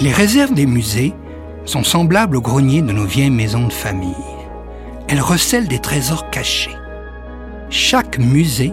Les 0.00 0.12
réserves 0.12 0.54
des 0.54 0.66
musées 0.66 1.12
sont 1.64 1.82
semblables 1.82 2.36
aux 2.36 2.40
greniers 2.40 2.82
de 2.82 2.92
nos 2.92 3.04
vieilles 3.04 3.30
maisons 3.30 3.66
de 3.66 3.72
famille. 3.72 4.14
Elles 5.08 5.20
recèlent 5.20 5.66
des 5.66 5.80
trésors 5.80 6.30
cachés. 6.30 6.76
Chaque 7.68 8.18
musée 8.20 8.72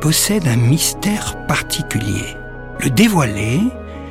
possède 0.00 0.48
un 0.48 0.56
mystère 0.56 1.46
particulier. 1.46 2.34
Le 2.80 2.90
dévoiler, 2.90 3.60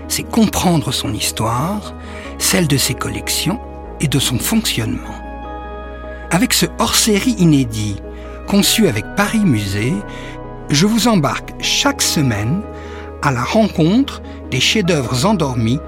c'est 0.07 0.24
comprendre 0.24 0.94
son 0.94 1.14
histoire, 1.14 1.94
celle 2.38 2.70
de 2.70 2.78
ses 2.78 2.93
collections 2.93 3.60
et 4.00 4.07
de 4.07 4.20
son 4.20 4.40
fonctionnement. 4.40 5.20
Avec 6.32 6.54
ce 6.54 6.68
hors-série 6.79 7.36
inédit, 7.37 7.98
conçu 8.48 8.87
avec 8.87 9.04
Paris 9.18 9.43
Musée, 9.43 9.93
je 10.70 10.86
vous 10.86 11.10
embarque 11.10 11.54
chaque 11.60 12.01
semaine 12.01 12.62
à 13.21 13.32
la 13.32 13.43
rencontre 13.43 14.21
des 14.51 14.62
chefs-d'œuvre 14.62 15.26
endormis 15.26 15.82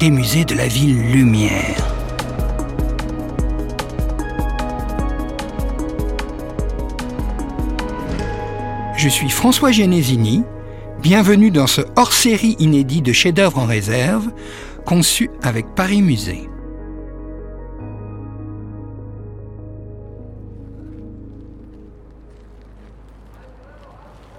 des 0.00 0.10
musées 0.10 0.46
de 0.46 0.54
la 0.54 0.66
ville 0.66 0.98
Lumière. 1.12 1.76
Je 8.96 9.08
suis 9.10 9.28
François 9.28 9.72
Genesini. 9.72 10.42
Bienvenue 11.02 11.50
dans 11.50 11.66
ce 11.66 11.82
hors-série 11.96 12.56
inédit 12.58 13.02
de 13.02 13.12
chefs-d'œuvre 13.12 13.58
en 13.58 13.66
réserve, 13.66 14.30
conçu 14.86 15.28
avec 15.42 15.66
Paris 15.74 16.00
Musée. 16.00 16.48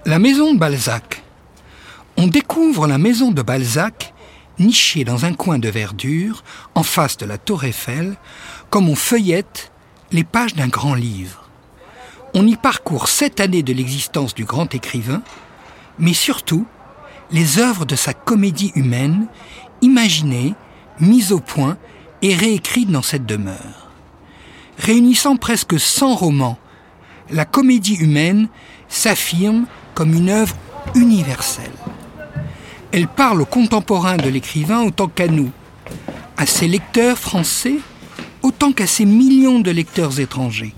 La 0.06 0.18
maison 0.18 0.54
de 0.54 0.58
Balzac. 0.58 1.22
On 2.16 2.26
découvre 2.26 2.88
la 2.88 2.98
maison 2.98 3.30
de 3.30 3.42
Balzac 3.42 4.12
nichée 4.58 5.04
dans 5.04 5.24
un 5.24 5.34
coin 5.34 5.58
de 5.58 5.68
verdure, 5.68 6.44
en 6.74 6.82
face 6.82 7.16
de 7.16 7.26
la 7.26 7.38
tour 7.38 7.64
Eiffel, 7.64 8.16
comme 8.70 8.88
on 8.88 8.94
feuillette 8.94 9.72
les 10.10 10.24
pages 10.24 10.54
d'un 10.54 10.68
grand 10.68 10.94
livre. 10.94 11.48
On 12.34 12.46
y 12.46 12.56
parcourt 12.56 13.08
sept 13.08 13.40
années 13.40 13.62
de 13.62 13.72
l'existence 13.72 14.34
du 14.34 14.44
grand 14.44 14.74
écrivain, 14.74 15.22
mais 15.98 16.14
surtout 16.14 16.66
les 17.30 17.58
œuvres 17.58 17.84
de 17.84 17.96
sa 17.96 18.14
comédie 18.14 18.72
humaine, 18.74 19.26
imaginées, 19.80 20.54
mises 21.00 21.32
au 21.32 21.40
point 21.40 21.76
et 22.20 22.34
réécrites 22.34 22.90
dans 22.90 23.02
cette 23.02 23.26
demeure. 23.26 23.90
Réunissant 24.78 25.36
presque 25.36 25.78
100 25.78 26.14
romans, 26.14 26.58
la 27.30 27.44
comédie 27.44 27.96
humaine 27.96 28.48
s'affirme 28.88 29.66
comme 29.94 30.14
une 30.14 30.30
œuvre 30.30 30.54
universelle. 30.94 31.70
Elle 32.92 33.08
parle 33.08 33.40
aux 33.40 33.46
contemporains 33.46 34.18
de 34.18 34.28
l'écrivain 34.28 34.82
autant 34.82 35.08
qu'à 35.08 35.26
nous, 35.26 35.50
à 36.36 36.44
ses 36.46 36.68
lecteurs 36.68 37.18
français 37.18 37.78
autant 38.42 38.72
qu'à 38.72 38.86
ses 38.86 39.04
millions 39.04 39.60
de 39.60 39.70
lecteurs 39.70 40.20
étrangers. 40.20 40.74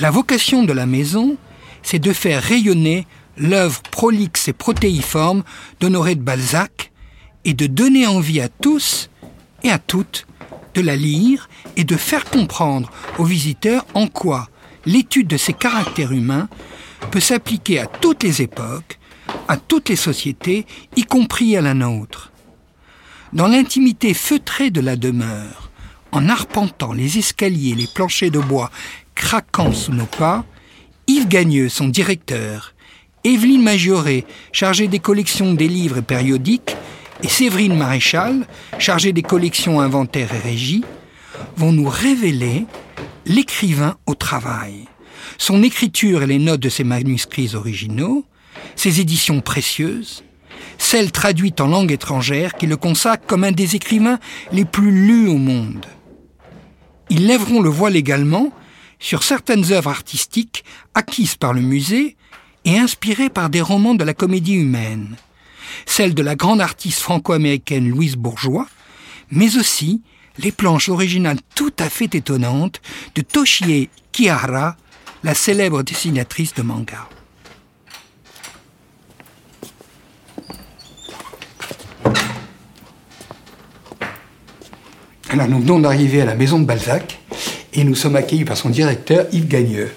La 0.00 0.10
vocation 0.10 0.62
de 0.62 0.72
la 0.72 0.86
maison, 0.86 1.36
c'est 1.82 1.98
de 1.98 2.12
faire 2.12 2.42
rayonner 2.42 3.06
l'œuvre 3.36 3.82
prolixe 3.90 4.48
et 4.48 4.52
protéiforme 4.52 5.42
d'Honoré 5.80 6.14
de 6.14 6.22
Balzac 6.22 6.92
et 7.44 7.54
de 7.54 7.66
donner 7.66 8.06
envie 8.06 8.40
à 8.40 8.48
tous 8.48 9.10
et 9.62 9.70
à 9.70 9.78
toutes 9.78 10.26
de 10.74 10.80
la 10.80 10.96
lire 10.96 11.48
et 11.76 11.84
de 11.84 11.96
faire 11.96 12.24
comprendre 12.24 12.90
aux 13.18 13.24
visiteurs 13.24 13.84
en 13.94 14.06
quoi 14.06 14.48
l'étude 14.86 15.28
de 15.28 15.36
ses 15.36 15.52
caractères 15.52 16.12
humains 16.12 16.48
peut 17.10 17.20
s'appliquer 17.20 17.78
à 17.78 17.86
toutes 17.86 18.22
les 18.22 18.42
époques, 18.42 18.98
à 19.48 19.56
toutes 19.56 19.88
les 19.88 19.96
sociétés, 19.96 20.66
y 20.96 21.02
compris 21.02 21.56
à 21.56 21.60
la 21.60 21.74
nôtre. 21.74 22.32
Dans 23.32 23.48
l'intimité 23.48 24.14
feutrée 24.14 24.70
de 24.70 24.80
la 24.80 24.96
demeure, 24.96 25.70
en 26.12 26.28
arpentant 26.28 26.92
les 26.92 27.18
escaliers 27.18 27.74
les 27.74 27.86
planchers 27.86 28.30
de 28.30 28.38
bois 28.38 28.70
craquant 29.14 29.72
sous 29.72 29.92
nos 29.92 30.06
pas, 30.06 30.44
Yves 31.06 31.28
Gagneux, 31.28 31.68
son 31.68 31.88
directeur, 31.88 32.74
Evelyne 33.24 33.62
Majoré, 33.62 34.26
chargée 34.52 34.88
des 34.88 34.98
collections 34.98 35.54
des 35.54 35.68
livres 35.68 35.98
et 35.98 36.02
périodiques, 36.02 36.76
et 37.22 37.28
Séverine 37.28 37.76
Maréchal, 37.76 38.46
chargée 38.78 39.12
des 39.12 39.22
collections 39.22 39.80
inventaires 39.80 40.34
et 40.34 40.38
régies, 40.38 40.84
vont 41.56 41.72
nous 41.72 41.88
révéler 41.88 42.66
l'écrivain 43.26 43.96
au 44.06 44.14
travail 44.14 44.86
son 45.38 45.62
écriture 45.62 46.22
et 46.22 46.26
les 46.26 46.38
notes 46.38 46.60
de 46.60 46.68
ses 46.68 46.84
manuscrits 46.84 47.54
originaux, 47.54 48.24
ses 48.76 49.00
éditions 49.00 49.40
précieuses, 49.40 50.24
celles 50.78 51.12
traduites 51.12 51.60
en 51.60 51.68
langue 51.68 51.92
étrangère 51.92 52.54
qui 52.54 52.66
le 52.66 52.76
consacrent 52.76 53.26
comme 53.26 53.44
un 53.44 53.52
des 53.52 53.76
écrivains 53.76 54.18
les 54.52 54.64
plus 54.64 54.90
lus 54.90 55.28
au 55.28 55.36
monde. 55.36 55.86
Ils 57.10 57.26
lèveront 57.26 57.60
le 57.60 57.68
voile 57.68 57.96
également 57.96 58.52
sur 58.98 59.22
certaines 59.22 59.72
œuvres 59.72 59.90
artistiques 59.90 60.64
acquises 60.94 61.34
par 61.34 61.52
le 61.52 61.60
musée 61.60 62.16
et 62.64 62.78
inspirées 62.78 63.28
par 63.28 63.50
des 63.50 63.60
romans 63.60 63.94
de 63.94 64.04
la 64.04 64.14
comédie 64.14 64.54
humaine, 64.54 65.16
celles 65.86 66.14
de 66.14 66.22
la 66.22 66.36
grande 66.36 66.60
artiste 66.60 67.00
franco-américaine 67.00 67.88
Louise 67.88 68.16
Bourgeois, 68.16 68.68
mais 69.30 69.56
aussi 69.56 70.02
les 70.38 70.52
planches 70.52 70.88
originales 70.88 71.40
tout 71.54 71.72
à 71.78 71.88
fait 71.88 72.14
étonnantes 72.14 72.80
de 73.14 73.22
Toshie 73.22 73.90
Kihara 74.12 74.76
la 75.24 75.34
célèbre 75.34 75.82
dessinatrice 75.82 76.54
de 76.54 76.62
manga. 76.62 77.08
Alors 85.32 85.48
nous 85.48 85.60
venons 85.60 85.78
d'arriver 85.78 86.20
à 86.20 86.26
la 86.26 86.34
maison 86.34 86.58
de 86.58 86.66
Balzac 86.66 87.18
et 87.72 87.84
nous 87.84 87.94
sommes 87.94 88.16
accueillis 88.16 88.44
par 88.44 88.58
son 88.58 88.68
directeur 88.68 89.24
Yves 89.32 89.48
Gagneux. 89.48 89.90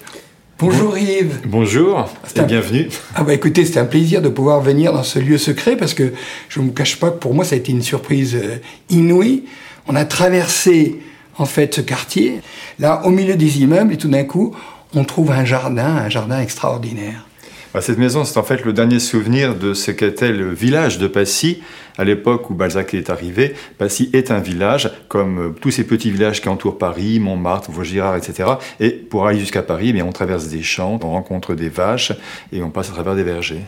Bonjour 0.58 0.98
Yves. 0.98 1.42
Bonjour 1.46 2.10
et 2.38 2.42
bienvenue. 2.44 2.88
Ah 3.16 3.24
bah 3.26 3.34
écoutez, 3.34 3.66
c'était 3.66 3.82
un 3.82 3.86
plaisir 3.86 4.22
de 4.22 4.30
pouvoir 4.30 4.62
venir 4.62 4.94
dans 4.94 5.04
ce 5.04 5.20
lieu 5.20 5.38
secret 5.38 5.76
parce 5.76 5.94
que 5.94 6.14
je 6.48 6.62
ne 6.62 6.68
vous 6.68 6.72
cache 6.72 7.02
pas 7.02 7.12
que 7.12 7.18
pour 7.18 7.34
moi 7.34 7.44
ça 7.44 7.56
a 7.56 7.58
été 7.58 7.74
une 7.74 7.82
surprise 7.82 8.34
euh, 8.42 8.60
inouïe. 8.90 9.44
On 9.90 9.96
a 9.98 10.06
traversé 10.06 11.02
en 11.38 11.46
fait 11.46 11.76
ce 11.76 11.82
quartier, 11.82 12.40
là 12.80 13.02
au 13.04 13.10
milieu 13.10 13.36
des 13.36 13.60
immeubles 13.62 13.92
et 13.92 13.98
tout 13.98 14.08
d'un 14.08 14.24
coup 14.24 14.56
on 14.94 15.04
trouve 15.04 15.32
un 15.32 15.44
jardin, 15.44 15.98
un 15.98 16.08
jardin 16.08 16.40
extraordinaire. 16.40 17.25
Bah, 17.76 17.82
cette 17.82 17.98
maison, 17.98 18.24
c'est 18.24 18.38
en 18.38 18.44
fait 18.44 18.64
le 18.64 18.72
dernier 18.72 19.00
souvenir 19.00 19.54
de 19.54 19.74
ce 19.74 19.92
qu'était 19.92 20.32
le 20.32 20.54
village 20.54 20.98
de 20.98 21.08
Passy. 21.08 21.62
À 21.98 22.06
l'époque 22.06 22.50
où 22.50 22.54
Balzac 22.54 22.94
est 22.94 23.10
arrivé, 23.10 23.54
Passy 23.78 24.10
est 24.14 24.32
un 24.32 24.40
village, 24.40 24.90
comme 25.10 25.40
euh, 25.40 25.50
tous 25.60 25.72
ces 25.72 25.84
petits 25.84 26.10
villages 26.10 26.42
qui 26.42 26.48
entourent 26.48 26.78
Paris, 26.78 27.20
Montmartre, 27.20 27.72
Vaugirard, 27.72 28.16
etc. 28.16 28.48
Et 28.80 28.92
pour 28.92 29.28
aller 29.28 29.40
jusqu'à 29.40 29.62
Paris, 29.62 29.92
eh 29.94 30.02
on 30.02 30.14
traverse 30.14 30.48
des 30.48 30.64
champs, 30.64 30.98
on 31.04 31.12
rencontre 31.12 31.54
des 31.54 31.68
vaches 31.68 32.14
et 32.54 32.64
on 32.64 32.70
passe 32.70 32.92
à 32.92 32.94
travers 32.94 33.14
des 33.14 33.24
vergers. 33.24 33.64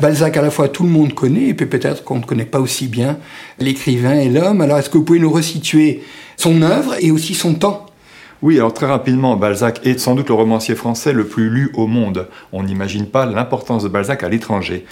Balzac, 0.00 0.36
à 0.36 0.42
la 0.42 0.50
fois, 0.50 0.68
tout 0.68 0.82
le 0.82 0.88
monde 0.88 1.14
connaît, 1.14 1.46
et 1.46 1.54
puis 1.54 1.66
peut-être 1.66 2.02
qu'on 2.02 2.18
ne 2.18 2.24
connaît 2.24 2.44
pas 2.44 2.58
aussi 2.58 2.88
bien 2.88 3.18
l'écrivain 3.60 4.18
et 4.18 4.28
l'homme. 4.28 4.60
Alors, 4.60 4.78
est-ce 4.78 4.90
que 4.90 4.98
vous 4.98 5.04
pouvez 5.04 5.20
nous 5.20 5.30
resituer 5.30 6.02
son 6.36 6.62
œuvre 6.62 6.96
et 6.98 7.12
aussi 7.12 7.34
son 7.34 7.54
temps? 7.54 7.81
Oui, 8.42 8.58
alors 8.58 8.74
très 8.74 8.86
rapidement, 8.86 9.36
Balzac 9.36 9.86
est 9.86 9.98
sans 9.98 10.16
doute 10.16 10.28
le 10.28 10.34
romancier 10.34 10.74
français 10.74 11.12
le 11.12 11.24
plus 11.24 11.48
lu 11.48 11.70
au 11.74 11.86
monde. 11.86 12.28
On 12.52 12.64
n'imagine 12.64 13.06
pas 13.06 13.24
l'importance 13.24 13.84
de 13.84 13.88
Balzac 13.88 14.24
à 14.24 14.28
l'étranger. 14.28 14.84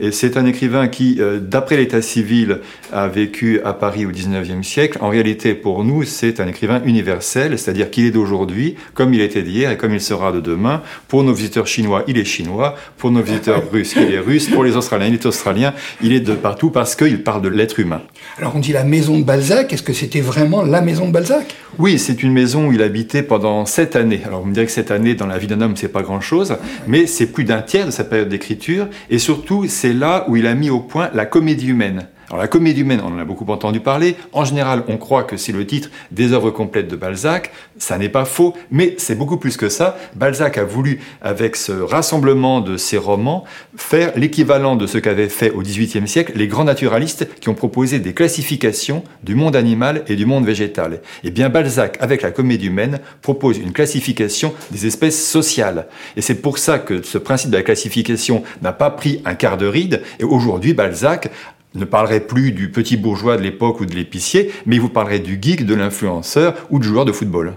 Et 0.00 0.12
c'est 0.12 0.36
un 0.36 0.46
écrivain 0.46 0.88
qui, 0.88 1.16
euh, 1.20 1.40
d'après 1.40 1.76
l'état 1.76 2.02
civil, 2.02 2.60
a 2.92 3.08
vécu 3.08 3.60
à 3.64 3.72
Paris 3.72 4.06
au 4.06 4.10
XIXe 4.10 4.66
siècle. 4.66 4.98
En 5.00 5.08
réalité, 5.08 5.54
pour 5.54 5.84
nous, 5.84 6.04
c'est 6.04 6.40
un 6.40 6.46
écrivain 6.46 6.80
universel, 6.84 7.58
c'est-à-dire 7.58 7.90
qu'il 7.90 8.04
est 8.04 8.10
d'aujourd'hui, 8.10 8.76
comme 8.94 9.12
il 9.12 9.20
était 9.20 9.42
d'hier 9.42 9.70
et 9.70 9.76
comme 9.76 9.92
il 9.92 10.00
sera 10.00 10.32
de 10.32 10.40
demain. 10.40 10.82
Pour 11.08 11.24
nos 11.24 11.32
visiteurs 11.32 11.66
chinois, 11.66 12.04
il 12.06 12.18
est 12.18 12.24
chinois. 12.24 12.76
Pour 12.96 13.10
nos 13.10 13.22
visiteurs 13.22 13.62
russes, 13.72 13.94
il 13.96 14.14
est 14.14 14.20
russe. 14.20 14.48
Pour 14.48 14.64
les 14.64 14.76
Australiens, 14.76 15.06
il 15.06 15.14
est 15.14 15.26
australien. 15.26 15.74
Il 16.02 16.12
est 16.12 16.20
de 16.20 16.34
partout 16.34 16.70
parce 16.70 16.94
qu'il 16.94 17.22
parle 17.22 17.42
de 17.42 17.48
l'être 17.48 17.80
humain. 17.80 18.02
Alors 18.38 18.54
on 18.56 18.60
dit 18.60 18.72
la 18.72 18.84
maison 18.84 19.18
de 19.18 19.24
Balzac. 19.24 19.72
Est-ce 19.72 19.82
que 19.82 19.92
c'était 19.92 20.20
vraiment 20.20 20.62
la 20.62 20.80
maison 20.80 21.08
de 21.08 21.12
Balzac? 21.12 21.54
Oui, 21.78 21.98
c'est 21.98 22.22
une 22.22 22.32
maison 22.32 22.68
où 22.68 22.72
il 22.72 22.82
habitait 22.82 23.22
pendant 23.22 23.66
sept 23.66 23.96
années. 23.96 24.22
Alors 24.24 24.40
vous 24.40 24.48
me 24.48 24.54
direz 24.54 24.66
que 24.66 24.72
sept 24.72 24.90
années 24.90 25.14
dans 25.14 25.26
la 25.26 25.38
vie 25.38 25.46
d'un 25.46 25.60
homme, 25.60 25.76
c'est 25.76 25.88
pas 25.88 26.02
grand-chose, 26.02 26.56
mais 26.86 27.06
c'est 27.06 27.26
plus 27.26 27.44
d'un 27.44 27.62
tiers 27.62 27.86
de 27.86 27.90
sa 27.90 28.04
période 28.04 28.28
d'écriture. 28.28 28.88
Et 29.10 29.18
surtout, 29.18 29.66
c'est 29.68 29.87
c'est 29.88 29.94
là 29.94 30.26
où 30.28 30.36
il 30.36 30.46
a 30.46 30.54
mis 30.54 30.68
au 30.68 30.80
point 30.80 31.08
la 31.14 31.24
comédie 31.24 31.68
humaine. 31.68 32.08
Alors 32.30 32.42
la 32.42 32.48
comédie 32.48 32.82
humaine, 32.82 33.00
on 33.02 33.14
en 33.14 33.18
a 33.18 33.24
beaucoup 33.24 33.50
entendu 33.50 33.80
parler. 33.80 34.16
En 34.32 34.44
général, 34.44 34.84
on 34.88 34.98
croit 34.98 35.22
que 35.22 35.38
c'est 35.38 35.52
le 35.52 35.66
titre 35.66 35.88
des 36.10 36.32
œuvres 36.32 36.50
complètes 36.50 36.88
de 36.88 36.96
Balzac. 36.96 37.52
Ça 37.78 37.96
n'est 37.96 38.10
pas 38.10 38.26
faux, 38.26 38.54
mais 38.70 38.94
c'est 38.98 39.14
beaucoup 39.14 39.38
plus 39.38 39.56
que 39.56 39.70
ça. 39.70 39.96
Balzac 40.14 40.58
a 40.58 40.64
voulu, 40.64 41.00
avec 41.22 41.56
ce 41.56 41.72
rassemblement 41.72 42.60
de 42.60 42.76
ses 42.76 42.98
romans, 42.98 43.44
faire 43.76 44.12
l'équivalent 44.14 44.76
de 44.76 44.86
ce 44.86 44.98
qu'avaient 44.98 45.30
fait 45.30 45.50
au 45.52 45.62
XVIIIe 45.62 46.06
siècle 46.06 46.32
les 46.34 46.48
grands 46.48 46.64
naturalistes 46.64 47.26
qui 47.40 47.48
ont 47.48 47.54
proposé 47.54 47.98
des 47.98 48.12
classifications 48.12 49.04
du 49.22 49.34
monde 49.34 49.56
animal 49.56 50.04
et 50.06 50.14
du 50.14 50.26
monde 50.26 50.44
végétal. 50.44 51.00
Eh 51.24 51.30
bien, 51.30 51.48
Balzac, 51.48 51.96
avec 52.00 52.20
la 52.20 52.30
comédie 52.30 52.66
humaine, 52.66 53.00
propose 53.22 53.56
une 53.56 53.72
classification 53.72 54.52
des 54.70 54.86
espèces 54.86 55.26
sociales. 55.26 55.86
Et 56.14 56.20
c'est 56.20 56.42
pour 56.42 56.58
ça 56.58 56.78
que 56.78 57.00
ce 57.00 57.16
principe 57.16 57.50
de 57.50 57.56
la 57.56 57.62
classification 57.62 58.42
n'a 58.60 58.72
pas 58.72 58.90
pris 58.90 59.22
un 59.24 59.34
quart 59.34 59.56
de 59.56 59.66
ride. 59.66 60.02
Et 60.20 60.24
aujourd'hui, 60.24 60.74
Balzac 60.74 61.30
ne 61.74 61.84
parlerait 61.84 62.20
plus 62.20 62.52
du 62.52 62.70
petit 62.70 62.96
bourgeois 62.96 63.36
de 63.36 63.42
l'époque 63.42 63.80
ou 63.80 63.86
de 63.86 63.94
l'épicier, 63.94 64.50
mais 64.66 64.78
vous 64.78 64.88
parlerait 64.88 65.18
du 65.18 65.38
geek, 65.40 65.66
de 65.66 65.74
l'influenceur 65.74 66.54
ou 66.70 66.78
du 66.78 66.88
joueur 66.88 67.04
de 67.04 67.12
football. 67.12 67.54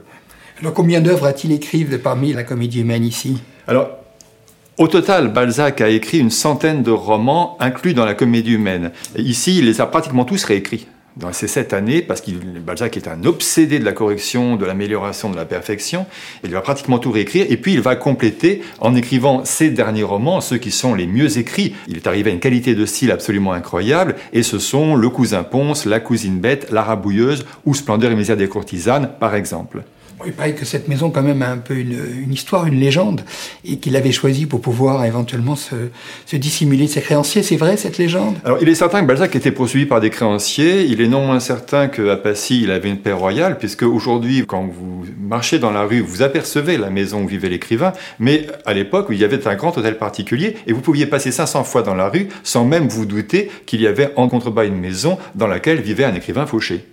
Alors 0.59 0.73
combien 0.73 1.01
d'œuvres 1.01 1.25
a-t-il 1.25 1.53
écrit 1.53 1.85
parmi 1.85 2.33
la 2.33 2.43
comédie 2.43 2.81
humaine 2.81 3.03
ici? 3.03 3.37
Alors, 3.67 3.89
au 4.77 4.87
total, 4.87 5.33
Balzac 5.33 5.81
a 5.81 5.89
écrit 5.89 6.19
une 6.19 6.29
centaine 6.29 6.83
de 6.83 6.91
romans 6.91 7.57
inclus 7.59 7.93
dans 7.93 8.05
la 8.05 8.13
comédie 8.13 8.53
humaine. 8.53 8.91
ici, 9.17 9.57
il 9.59 9.65
les 9.65 9.81
a 9.81 9.85
pratiquement 9.85 10.25
tous 10.25 10.43
réécrits 10.43 10.87
dans 11.17 11.33
ces 11.33 11.47
sept 11.47 11.73
années, 11.73 12.01
parce 12.01 12.21
que 12.21 12.31
Balzac 12.31 12.97
est 12.97 13.07
un 13.07 13.23
obsédé 13.25 13.79
de 13.79 13.85
la 13.85 13.91
correction, 13.93 14.55
de 14.55 14.65
l'amélioration, 14.65 15.29
de 15.29 15.35
la 15.35 15.45
perfection. 15.45 16.05
Il 16.43 16.51
va 16.51 16.61
pratiquement 16.61 16.99
tout 16.99 17.11
réécrire, 17.11 17.45
et 17.49 17.57
puis 17.57 17.73
il 17.73 17.81
va 17.81 17.95
compléter 17.95 18.61
en 18.79 18.95
écrivant 18.95 19.43
ses 19.45 19.69
derniers 19.69 20.03
romans, 20.03 20.41
ceux 20.41 20.57
qui 20.57 20.71
sont 20.71 20.95
les 20.95 21.07
mieux 21.07 21.37
écrits. 21.37 21.75
Il 21.87 21.97
est 21.97 22.07
arrivé 22.07 22.31
à 22.31 22.33
une 22.33 22.39
qualité 22.39 22.75
de 22.75 22.85
style 22.85 23.11
absolument 23.11 23.53
incroyable, 23.53 24.15
et 24.33 24.43
ce 24.43 24.59
sont 24.59 24.95
Le 24.95 25.09
cousin 25.09 25.43
Ponce, 25.43 25.85
La 25.85 25.99
cousine 25.99 26.39
bête, 26.39 26.71
La 26.71 26.83
rabouilleuse 26.83 27.45
ou 27.65 27.73
Splendeur 27.73 28.11
et 28.11 28.15
misère 28.15 28.37
des 28.37 28.47
courtisanes, 28.47 29.09
par 29.19 29.35
exemple. 29.35 29.83
Il 30.25 30.33
paraît 30.33 30.53
que 30.53 30.65
cette 30.65 30.87
maison, 30.87 31.09
quand 31.09 31.23
même, 31.23 31.41
a 31.41 31.49
un 31.49 31.57
peu 31.57 31.75
une, 31.75 32.31
histoire, 32.31 32.65
une 32.65 32.79
légende, 32.79 33.21
et 33.65 33.77
qu'il 33.77 33.95
avait 33.95 34.11
choisi 34.11 34.45
pour 34.45 34.61
pouvoir 34.61 35.05
éventuellement 35.05 35.55
se, 35.55 35.75
dissimuler 36.35 36.85
de 36.85 36.91
ses 36.91 37.01
créanciers. 37.01 37.43
C'est 37.43 37.57
vrai, 37.57 37.77
cette 37.77 37.97
légende? 37.97 38.35
Alors, 38.43 38.59
il 38.61 38.69
est 38.69 38.75
certain 38.75 39.01
que 39.01 39.07
Balzac 39.07 39.35
était 39.35 39.51
poursuivi 39.51 39.85
par 39.85 39.99
des 39.99 40.09
créanciers. 40.09 40.83
Il 40.83 41.01
est 41.01 41.07
non 41.07 41.25
moins 41.25 41.39
certain 41.39 41.87
qu'à 41.87 42.15
Passy, 42.17 42.61
il 42.63 42.71
avait 42.71 42.89
une 42.89 42.99
paix 42.99 43.13
royale, 43.13 43.57
puisque 43.57 43.83
aujourd'hui, 43.83 44.45
quand 44.47 44.65
vous 44.65 45.05
marchez 45.19 45.59
dans 45.59 45.71
la 45.71 45.83
rue, 45.83 46.01
vous 46.01 46.21
apercevez 46.21 46.77
la 46.77 46.89
maison 46.89 47.23
où 47.23 47.27
vivait 47.27 47.49
l'écrivain, 47.49 47.93
mais 48.19 48.47
à 48.65 48.73
l'époque, 48.73 49.07
il 49.09 49.17
y 49.17 49.23
avait 49.23 49.47
un 49.47 49.55
grand 49.55 49.77
hôtel 49.77 49.97
particulier, 49.97 50.55
et 50.67 50.73
vous 50.73 50.81
pouviez 50.81 51.05
passer 51.05 51.31
500 51.31 51.63
fois 51.63 51.83
dans 51.83 51.95
la 51.95 52.09
rue 52.09 52.27
sans 52.43 52.65
même 52.65 52.87
vous 52.87 53.05
douter 53.05 53.49
qu'il 53.65 53.81
y 53.81 53.87
avait 53.87 54.11
en 54.15 54.27
contrebas 54.27 54.65
une 54.65 54.77
maison 54.77 55.17
dans 55.35 55.47
laquelle 55.47 55.81
vivait 55.81 56.03
un 56.03 56.13
écrivain 56.15 56.45
fauché. 56.45 56.85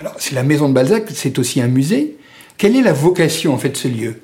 Alors, 0.00 0.14
c'est 0.18 0.34
la 0.34 0.42
maison 0.42 0.68
de 0.68 0.74
Balzac, 0.74 1.04
c'est 1.14 1.38
aussi 1.38 1.60
un 1.60 1.68
musée. 1.68 2.16
Quelle 2.56 2.76
est 2.76 2.82
la 2.82 2.92
vocation 2.92 3.54
en 3.54 3.58
fait 3.58 3.70
de 3.70 3.76
ce 3.76 3.88
lieu? 3.88 4.20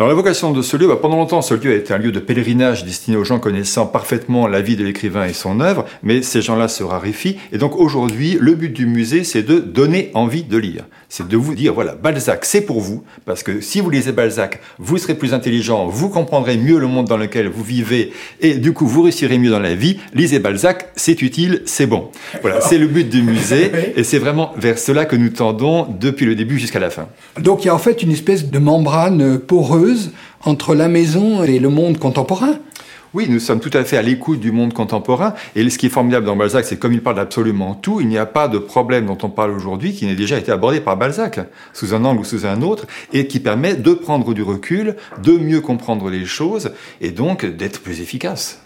Alors 0.00 0.08
la 0.08 0.14
vocation 0.14 0.50
de 0.50 0.62
ce 0.62 0.78
lieu, 0.78 0.88
bah, 0.88 0.96
pendant 0.96 1.16
longtemps, 1.16 1.42
ce 1.42 1.52
lieu 1.52 1.72
a 1.72 1.74
été 1.74 1.92
un 1.92 1.98
lieu 1.98 2.10
de 2.10 2.20
pèlerinage 2.20 2.86
destiné 2.86 3.18
aux 3.18 3.24
gens 3.24 3.38
connaissant 3.38 3.84
parfaitement 3.84 4.46
la 4.46 4.62
vie 4.62 4.74
de 4.74 4.82
l'écrivain 4.82 5.26
et 5.26 5.34
son 5.34 5.60
œuvre, 5.60 5.84
mais 6.02 6.22
ces 6.22 6.40
gens-là 6.40 6.68
se 6.68 6.82
raréfient. 6.82 7.36
Et 7.52 7.58
donc 7.58 7.76
aujourd'hui, 7.76 8.38
le 8.40 8.54
but 8.54 8.72
du 8.72 8.86
musée, 8.86 9.24
c'est 9.24 9.42
de 9.42 9.58
donner 9.58 10.10
envie 10.14 10.42
de 10.42 10.56
lire. 10.56 10.86
C'est 11.10 11.28
de 11.28 11.36
vous 11.36 11.54
dire, 11.54 11.74
voilà, 11.74 11.96
Balzac, 11.96 12.46
c'est 12.46 12.62
pour 12.62 12.80
vous, 12.80 13.04
parce 13.26 13.42
que 13.42 13.60
si 13.60 13.82
vous 13.82 13.90
lisez 13.90 14.12
Balzac, 14.12 14.60
vous 14.78 14.96
serez 14.96 15.16
plus 15.16 15.34
intelligent, 15.34 15.86
vous 15.86 16.08
comprendrez 16.08 16.56
mieux 16.56 16.78
le 16.78 16.86
monde 16.86 17.06
dans 17.06 17.18
lequel 17.18 17.48
vous 17.48 17.62
vivez, 17.62 18.10
et 18.40 18.54
du 18.54 18.72
coup, 18.72 18.86
vous 18.86 19.02
réussirez 19.02 19.36
mieux 19.36 19.50
dans 19.50 19.60
la 19.60 19.74
vie. 19.74 19.98
Lisez 20.14 20.38
Balzac, 20.38 20.92
c'est 20.96 21.20
utile, 21.20 21.60
c'est 21.66 21.86
bon. 21.86 22.08
Voilà, 22.40 22.62
c'est 22.62 22.78
le 22.78 22.86
but 22.86 23.06
du 23.06 23.20
musée, 23.20 23.70
et 23.96 24.04
c'est 24.04 24.18
vraiment 24.18 24.52
vers 24.56 24.78
cela 24.78 25.04
que 25.04 25.16
nous 25.16 25.28
tendons 25.28 25.86
depuis 26.00 26.24
le 26.24 26.36
début 26.36 26.58
jusqu'à 26.58 26.80
la 26.80 26.88
fin. 26.88 27.06
Donc 27.38 27.64
il 27.64 27.66
y 27.66 27.70
a 27.70 27.74
en 27.74 27.78
fait 27.78 28.02
une 28.02 28.12
espèce 28.12 28.50
de 28.50 28.58
membrane 28.58 29.38
poreuse 29.38 29.89
entre 30.44 30.74
la 30.74 30.88
maison 30.88 31.44
et 31.44 31.58
le 31.58 31.68
monde 31.68 31.98
contemporain. 31.98 32.58
Oui, 33.12 33.26
nous 33.28 33.40
sommes 33.40 33.58
tout 33.58 33.70
à 33.72 33.82
fait 33.82 33.96
à 33.96 34.02
l'écoute 34.02 34.38
du 34.38 34.52
monde 34.52 34.72
contemporain. 34.72 35.34
Et 35.56 35.68
ce 35.68 35.78
qui 35.78 35.86
est 35.86 35.90
formidable 35.90 36.26
dans 36.26 36.36
Balzac, 36.36 36.64
c'est 36.64 36.78
comme 36.78 36.92
il 36.92 37.02
parle 37.02 37.16
d'absolument 37.16 37.74
tout, 37.74 38.00
il 38.00 38.06
n'y 38.06 38.18
a 38.18 38.26
pas 38.26 38.46
de 38.46 38.58
problème 38.58 39.06
dont 39.06 39.18
on 39.24 39.30
parle 39.30 39.50
aujourd'hui 39.50 39.92
qui 39.92 40.06
n'ait 40.06 40.14
déjà 40.14 40.38
été 40.38 40.52
abordé 40.52 40.80
par 40.80 40.96
Balzac, 40.96 41.40
sous 41.72 41.92
un 41.92 42.04
angle 42.04 42.20
ou 42.20 42.24
sous 42.24 42.46
un 42.46 42.62
autre, 42.62 42.86
et 43.12 43.26
qui 43.26 43.40
permet 43.40 43.74
de 43.74 43.94
prendre 43.94 44.32
du 44.32 44.42
recul, 44.42 44.94
de 45.24 45.32
mieux 45.32 45.60
comprendre 45.60 46.08
les 46.08 46.24
choses, 46.24 46.70
et 47.00 47.10
donc 47.10 47.44
d'être 47.44 47.80
plus 47.80 48.00
efficace. 48.00 48.60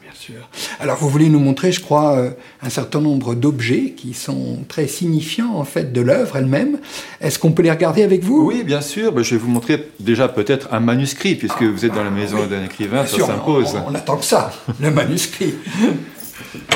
Alors 0.80 0.96
vous 0.98 1.08
voulez 1.08 1.28
nous 1.28 1.38
montrer, 1.38 1.72
je 1.72 1.80
crois, 1.80 2.16
euh, 2.16 2.30
un 2.62 2.70
certain 2.70 3.00
nombre 3.00 3.34
d'objets 3.34 3.94
qui 3.96 4.14
sont 4.14 4.58
très 4.68 4.86
signifiants 4.86 5.54
en 5.54 5.64
fait 5.64 5.92
de 5.92 6.00
l'œuvre 6.00 6.36
elle-même. 6.36 6.78
Est-ce 7.20 7.38
qu'on 7.38 7.52
peut 7.52 7.62
les 7.62 7.70
regarder 7.70 8.02
avec 8.02 8.22
vous? 8.22 8.44
Oui, 8.46 8.62
bien 8.64 8.80
sûr. 8.80 9.12
Ben, 9.12 9.22
je 9.22 9.34
vais 9.34 9.40
vous 9.40 9.50
montrer 9.50 9.88
déjà 10.00 10.28
peut-être 10.28 10.68
un 10.72 10.80
manuscrit, 10.80 11.34
puisque 11.34 11.62
vous 11.62 11.84
êtes 11.84 11.94
dans 11.94 12.04
la 12.04 12.10
maison 12.10 12.46
d'un 12.46 12.64
écrivain, 12.64 13.06
ça 13.06 13.18
s'impose. 13.18 13.76
On, 13.86 13.92
on 13.92 13.94
attend 13.94 14.16
que 14.16 14.24
ça, 14.24 14.52
le 14.80 14.90
manuscrit. 14.90 15.54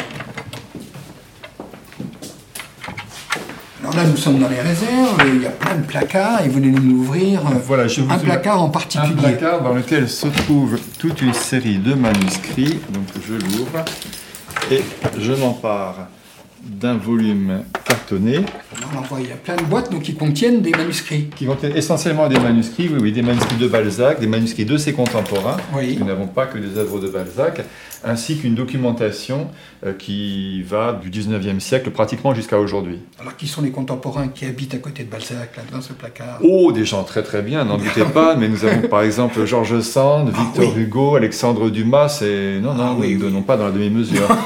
là, 3.99 4.05
nous 4.05 4.17
sommes 4.17 4.39
dans 4.39 4.49
les 4.49 4.61
réserves, 4.61 5.21
il 5.27 5.43
y 5.43 5.47
a 5.47 5.51
plein 5.51 5.75
de 5.75 5.85
placards, 5.85 6.45
et 6.45 6.49
vous 6.49 6.61
venez 6.61 6.71
nous 6.71 7.01
ouvrir 7.01 7.41
euh, 7.41 7.55
voilà, 7.65 7.85
un 7.85 8.19
placard 8.19 8.63
en 8.63 8.69
particulier. 8.69 9.13
Un 9.13 9.23
placard 9.23 9.63
dans 9.63 9.75
lequel 9.75 10.09
se 10.09 10.29
trouve 10.29 10.79
toute 10.99 11.21
une 11.21 11.35
série 11.35 11.79
de 11.79 11.95
manuscrits, 11.95 12.79
donc 12.91 13.07
je 13.27 13.35
l'ouvre, 13.35 13.85
et 14.71 14.85
je 15.19 15.33
m'empare 15.33 16.07
d'un 16.63 16.97
volume 16.97 17.65
cartonné. 17.89 18.41
On 18.97 19.01
voit, 19.03 19.21
il 19.21 19.29
y 19.29 19.33
a 19.33 19.37
plein 19.37 19.57
de 19.57 19.63
boîtes 19.63 19.91
donc, 19.91 20.03
qui 20.03 20.15
contiennent 20.15 20.61
des 20.61 20.71
manuscrits. 20.71 21.29
Qui 21.35 21.47
contiennent 21.47 21.77
essentiellement 21.77 22.29
des 22.29 22.39
manuscrits, 22.39 22.89
oui, 22.89 22.99
oui, 23.01 23.13
des 23.13 23.23
manuscrits 23.23 23.57
de 23.57 23.69
Balzac, 23.69 24.21
des 24.21 24.27
manuscrits 24.27 24.65
de 24.65 24.77
ses 24.77 24.93
contemporains. 24.93 25.57
Oui. 25.75 25.97
Nous 25.99 26.07
n'avons 26.07 26.27
pas 26.27 26.47
que 26.47 26.59
des 26.59 26.79
œuvres 26.79 27.01
de 27.01 27.09
Balzac 27.09 27.63
ainsi 28.05 28.39
qu'une 28.39 28.55
documentation 28.55 29.49
euh, 29.85 29.93
qui 29.93 30.63
va 30.63 30.93
du 30.93 31.11
19e 31.11 31.61
siècle 31.61 31.91
pratiquement 31.91 32.35
jusqu'à 32.35 32.59
aujourd'hui. 32.59 33.01
Alors 33.21 33.37
qui 33.37 33.47
sont 33.47 33.63
les 33.63 33.71
contemporains 33.71 34.29
qui 34.29 34.45
habitent 34.45 34.75
à 34.75 34.79
côté 34.79 35.05
de 35.05 35.11
Balzac, 35.11 35.57
là, 35.57 35.63
dans 35.73 35.81
ce 35.81 35.93
placard? 35.93 36.39
Oh, 36.43 36.73
des 36.73 36.85
gens 36.85 37.03
très 37.03 37.23
très 37.23 37.43
bien, 37.43 37.65
n'en 37.65 37.79
doutez 37.79 38.05
pas, 38.15 38.37
mais 38.37 38.49
nous 38.49 38.65
avons 38.65 38.89
par 38.89 39.03
exemple 39.03 39.45
Georges 39.45 39.81
Sand, 39.81 40.33
ah 40.35 40.39
Victor 40.41 40.77
Hugo, 40.77 41.17
Alexandre 41.17 41.71
Dumas, 41.71 42.23
et 42.23 42.61
non, 42.61 42.75
non, 42.75 42.85
ah 42.85 42.97
nous 42.99 43.05
ne 43.05 43.19
donnons 43.19 43.43
pas 43.43 43.57
dans 43.57 43.67
la 43.67 43.73
demi-mesure. 43.73 44.29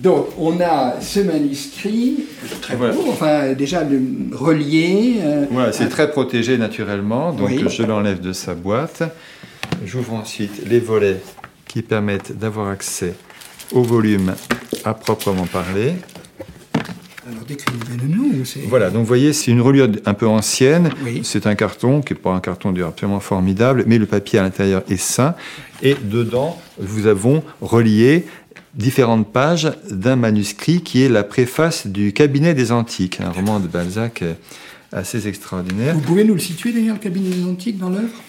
Donc, 0.00 0.28
on 0.38 0.58
a 0.60 0.98
ce 1.02 1.20
manuscrit, 1.20 2.24
très 2.62 2.74
beau, 2.74 2.86
enfin, 3.08 3.52
déjà 3.52 3.84
le 3.84 4.00
relié. 4.32 5.16
Euh, 5.20 5.44
voilà, 5.50 5.72
c'est 5.72 5.90
très 5.90 6.10
protégé 6.10 6.56
naturellement, 6.56 7.34
donc 7.34 7.50
je 7.68 7.82
l'enlève 7.82 8.20
de 8.20 8.32
sa 8.32 8.54
boîte. 8.54 9.02
J'ouvre 9.84 10.14
ensuite 10.14 10.62
les 10.66 10.80
volets 10.80 11.20
qui 11.68 11.82
permettent 11.82 12.32
d'avoir 12.36 12.68
accès 12.68 13.12
au 13.72 13.82
volume 13.82 14.34
à 14.84 14.94
proprement 14.94 15.46
parler. 15.46 15.92
Alors 17.30 17.44
décrivez-le-nous. 17.46 18.42
Voilà, 18.68 18.88
donc 18.88 19.02
vous 19.02 19.06
voyez, 19.06 19.34
c'est 19.34 19.50
une 19.50 19.60
reliure 19.60 19.88
un 20.06 20.14
peu 20.14 20.26
ancienne. 20.26 20.90
C'est 21.22 21.46
un 21.46 21.54
carton 21.54 22.00
qui 22.00 22.14
n'est 22.14 22.18
pas 22.18 22.32
un 22.32 22.40
carton 22.40 22.74
absolument 22.74 23.20
formidable, 23.20 23.84
mais 23.86 23.98
le 23.98 24.06
papier 24.06 24.38
à 24.38 24.42
l'intérieur 24.42 24.82
est 24.88 24.96
sain. 24.96 25.34
Et 25.82 25.94
dedans, 26.02 26.58
nous 26.80 27.06
avons 27.06 27.42
relié 27.60 28.24
différentes 28.74 29.32
pages 29.32 29.72
d'un 29.90 30.16
manuscrit 30.16 30.82
qui 30.82 31.02
est 31.02 31.08
la 31.08 31.24
préface 31.24 31.86
du 31.86 32.12
Cabinet 32.12 32.54
des 32.54 32.72
Antiques, 32.72 33.20
un 33.20 33.30
roman 33.30 33.60
de 33.60 33.66
Balzac 33.66 34.22
assez 34.92 35.26
extraordinaire. 35.26 35.94
Vous 35.94 36.00
pouvez 36.00 36.24
nous 36.24 36.34
le 36.34 36.40
situer 36.40 36.72
d'ailleurs, 36.72 36.96
le 36.96 37.00
Cabinet 37.00 37.30
des 37.30 37.44
Antiques, 37.44 37.78
dans 37.78 37.90
l'œuvre? 37.90 38.22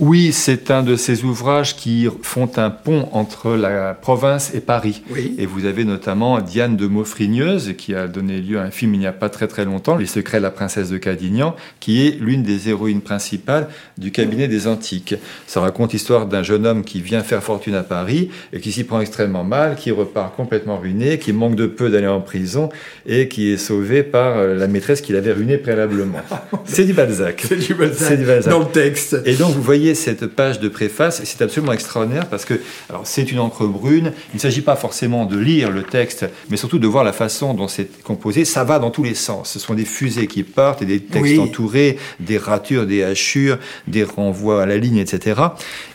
Oui, 0.00 0.32
c'est 0.32 0.72
un 0.72 0.82
de 0.82 0.96
ces 0.96 1.22
ouvrages 1.22 1.76
qui 1.76 2.08
font 2.22 2.50
un 2.56 2.70
pont 2.70 3.08
entre 3.12 3.54
la 3.54 3.94
province 3.94 4.52
et 4.52 4.60
Paris. 4.60 5.02
Et 5.38 5.46
vous 5.46 5.66
avez 5.66 5.84
notamment 5.84 6.40
Diane 6.40 6.76
de 6.76 6.86
Maufrigneuse, 6.88 7.74
qui 7.78 7.94
a 7.94 8.08
donné 8.08 8.40
lieu 8.40 8.58
à 8.58 8.62
un 8.62 8.70
film 8.70 8.94
il 8.94 9.00
n'y 9.00 9.06
a 9.06 9.12
pas 9.12 9.28
très 9.28 9.46
très 9.46 9.64
longtemps, 9.64 9.96
Les 9.96 10.06
secrets 10.06 10.38
de 10.38 10.42
la 10.42 10.50
princesse 10.50 10.90
de 10.90 10.98
Cadignan, 10.98 11.54
qui 11.78 12.06
est 12.06 12.18
l'une 12.20 12.42
des 12.42 12.68
héroïnes 12.68 13.02
principales 13.02 13.68
du 13.96 14.10
cabinet 14.10 14.48
des 14.48 14.66
antiques. 14.66 15.14
Ça 15.46 15.60
raconte 15.60 15.92
l'histoire 15.92 16.26
d'un 16.26 16.42
jeune 16.42 16.66
homme 16.66 16.84
qui 16.84 17.00
vient 17.00 17.22
faire 17.22 17.42
fortune 17.42 17.76
à 17.76 17.84
Paris 17.84 18.30
et 18.52 18.60
qui 18.60 18.72
s'y 18.72 18.82
prend 18.82 19.00
extrêmement 19.00 19.44
mal, 19.44 19.76
qui 19.76 19.92
repart 19.92 20.34
complètement 20.34 20.78
ruiné, 20.78 21.18
qui 21.18 21.32
manque 21.32 21.54
de 21.54 21.66
peu 21.66 21.90
d'aller 21.90 22.08
en 22.08 22.20
prison 22.20 22.68
et 23.06 23.28
qui 23.28 23.52
est 23.52 23.58
sauvé 23.58 24.02
par 24.02 24.42
la 24.44 24.66
maîtresse 24.66 25.00
qu'il 25.02 25.14
avait 25.14 25.32
ruiné 25.32 25.56
préalablement. 25.56 26.18
C'est 26.64 26.84
du 26.84 26.94
Balzac. 26.94 27.44
C'est 27.48 27.56
du 27.56 27.74
Balzac. 27.74 28.18
du 28.18 28.24
Balzac. 28.24 28.52
Dans 28.52 28.60
le 28.60 28.66
texte. 28.66 29.16
Et 29.24 29.34
donc 29.34 29.54
vous 29.54 29.62
voyez 29.62 29.83
cette 29.92 30.26
page 30.26 30.60
de 30.60 30.68
préface, 30.68 31.22
c'est 31.24 31.42
absolument 31.42 31.72
extraordinaire 31.72 32.26
parce 32.26 32.46
que 32.46 32.60
c'est 33.02 33.30
une 33.30 33.40
encre 33.40 33.66
brune. 33.66 34.12
Il 34.32 34.36
ne 34.36 34.40
s'agit 34.40 34.62
pas 34.62 34.76
forcément 34.76 35.26
de 35.26 35.36
lire 35.36 35.70
le 35.70 35.82
texte, 35.82 36.24
mais 36.48 36.56
surtout 36.56 36.78
de 36.78 36.86
voir 36.86 37.04
la 37.04 37.12
façon 37.12 37.52
dont 37.52 37.68
c'est 37.68 38.02
composé. 38.02 38.46
Ça 38.46 38.64
va 38.64 38.78
dans 38.78 38.90
tous 38.90 39.04
les 39.04 39.14
sens. 39.14 39.50
Ce 39.50 39.58
sont 39.58 39.74
des 39.74 39.84
fusées 39.84 40.26
qui 40.26 40.42
partent 40.44 40.80
et 40.80 40.86
des 40.86 41.00
textes 41.00 41.38
entourés, 41.38 41.98
des 42.20 42.38
ratures, 42.38 42.86
des 42.86 43.02
hachures, 43.02 43.58
des 43.86 44.04
renvois 44.04 44.62
à 44.62 44.66
la 44.66 44.78
ligne, 44.78 44.98
etc. 44.98 45.40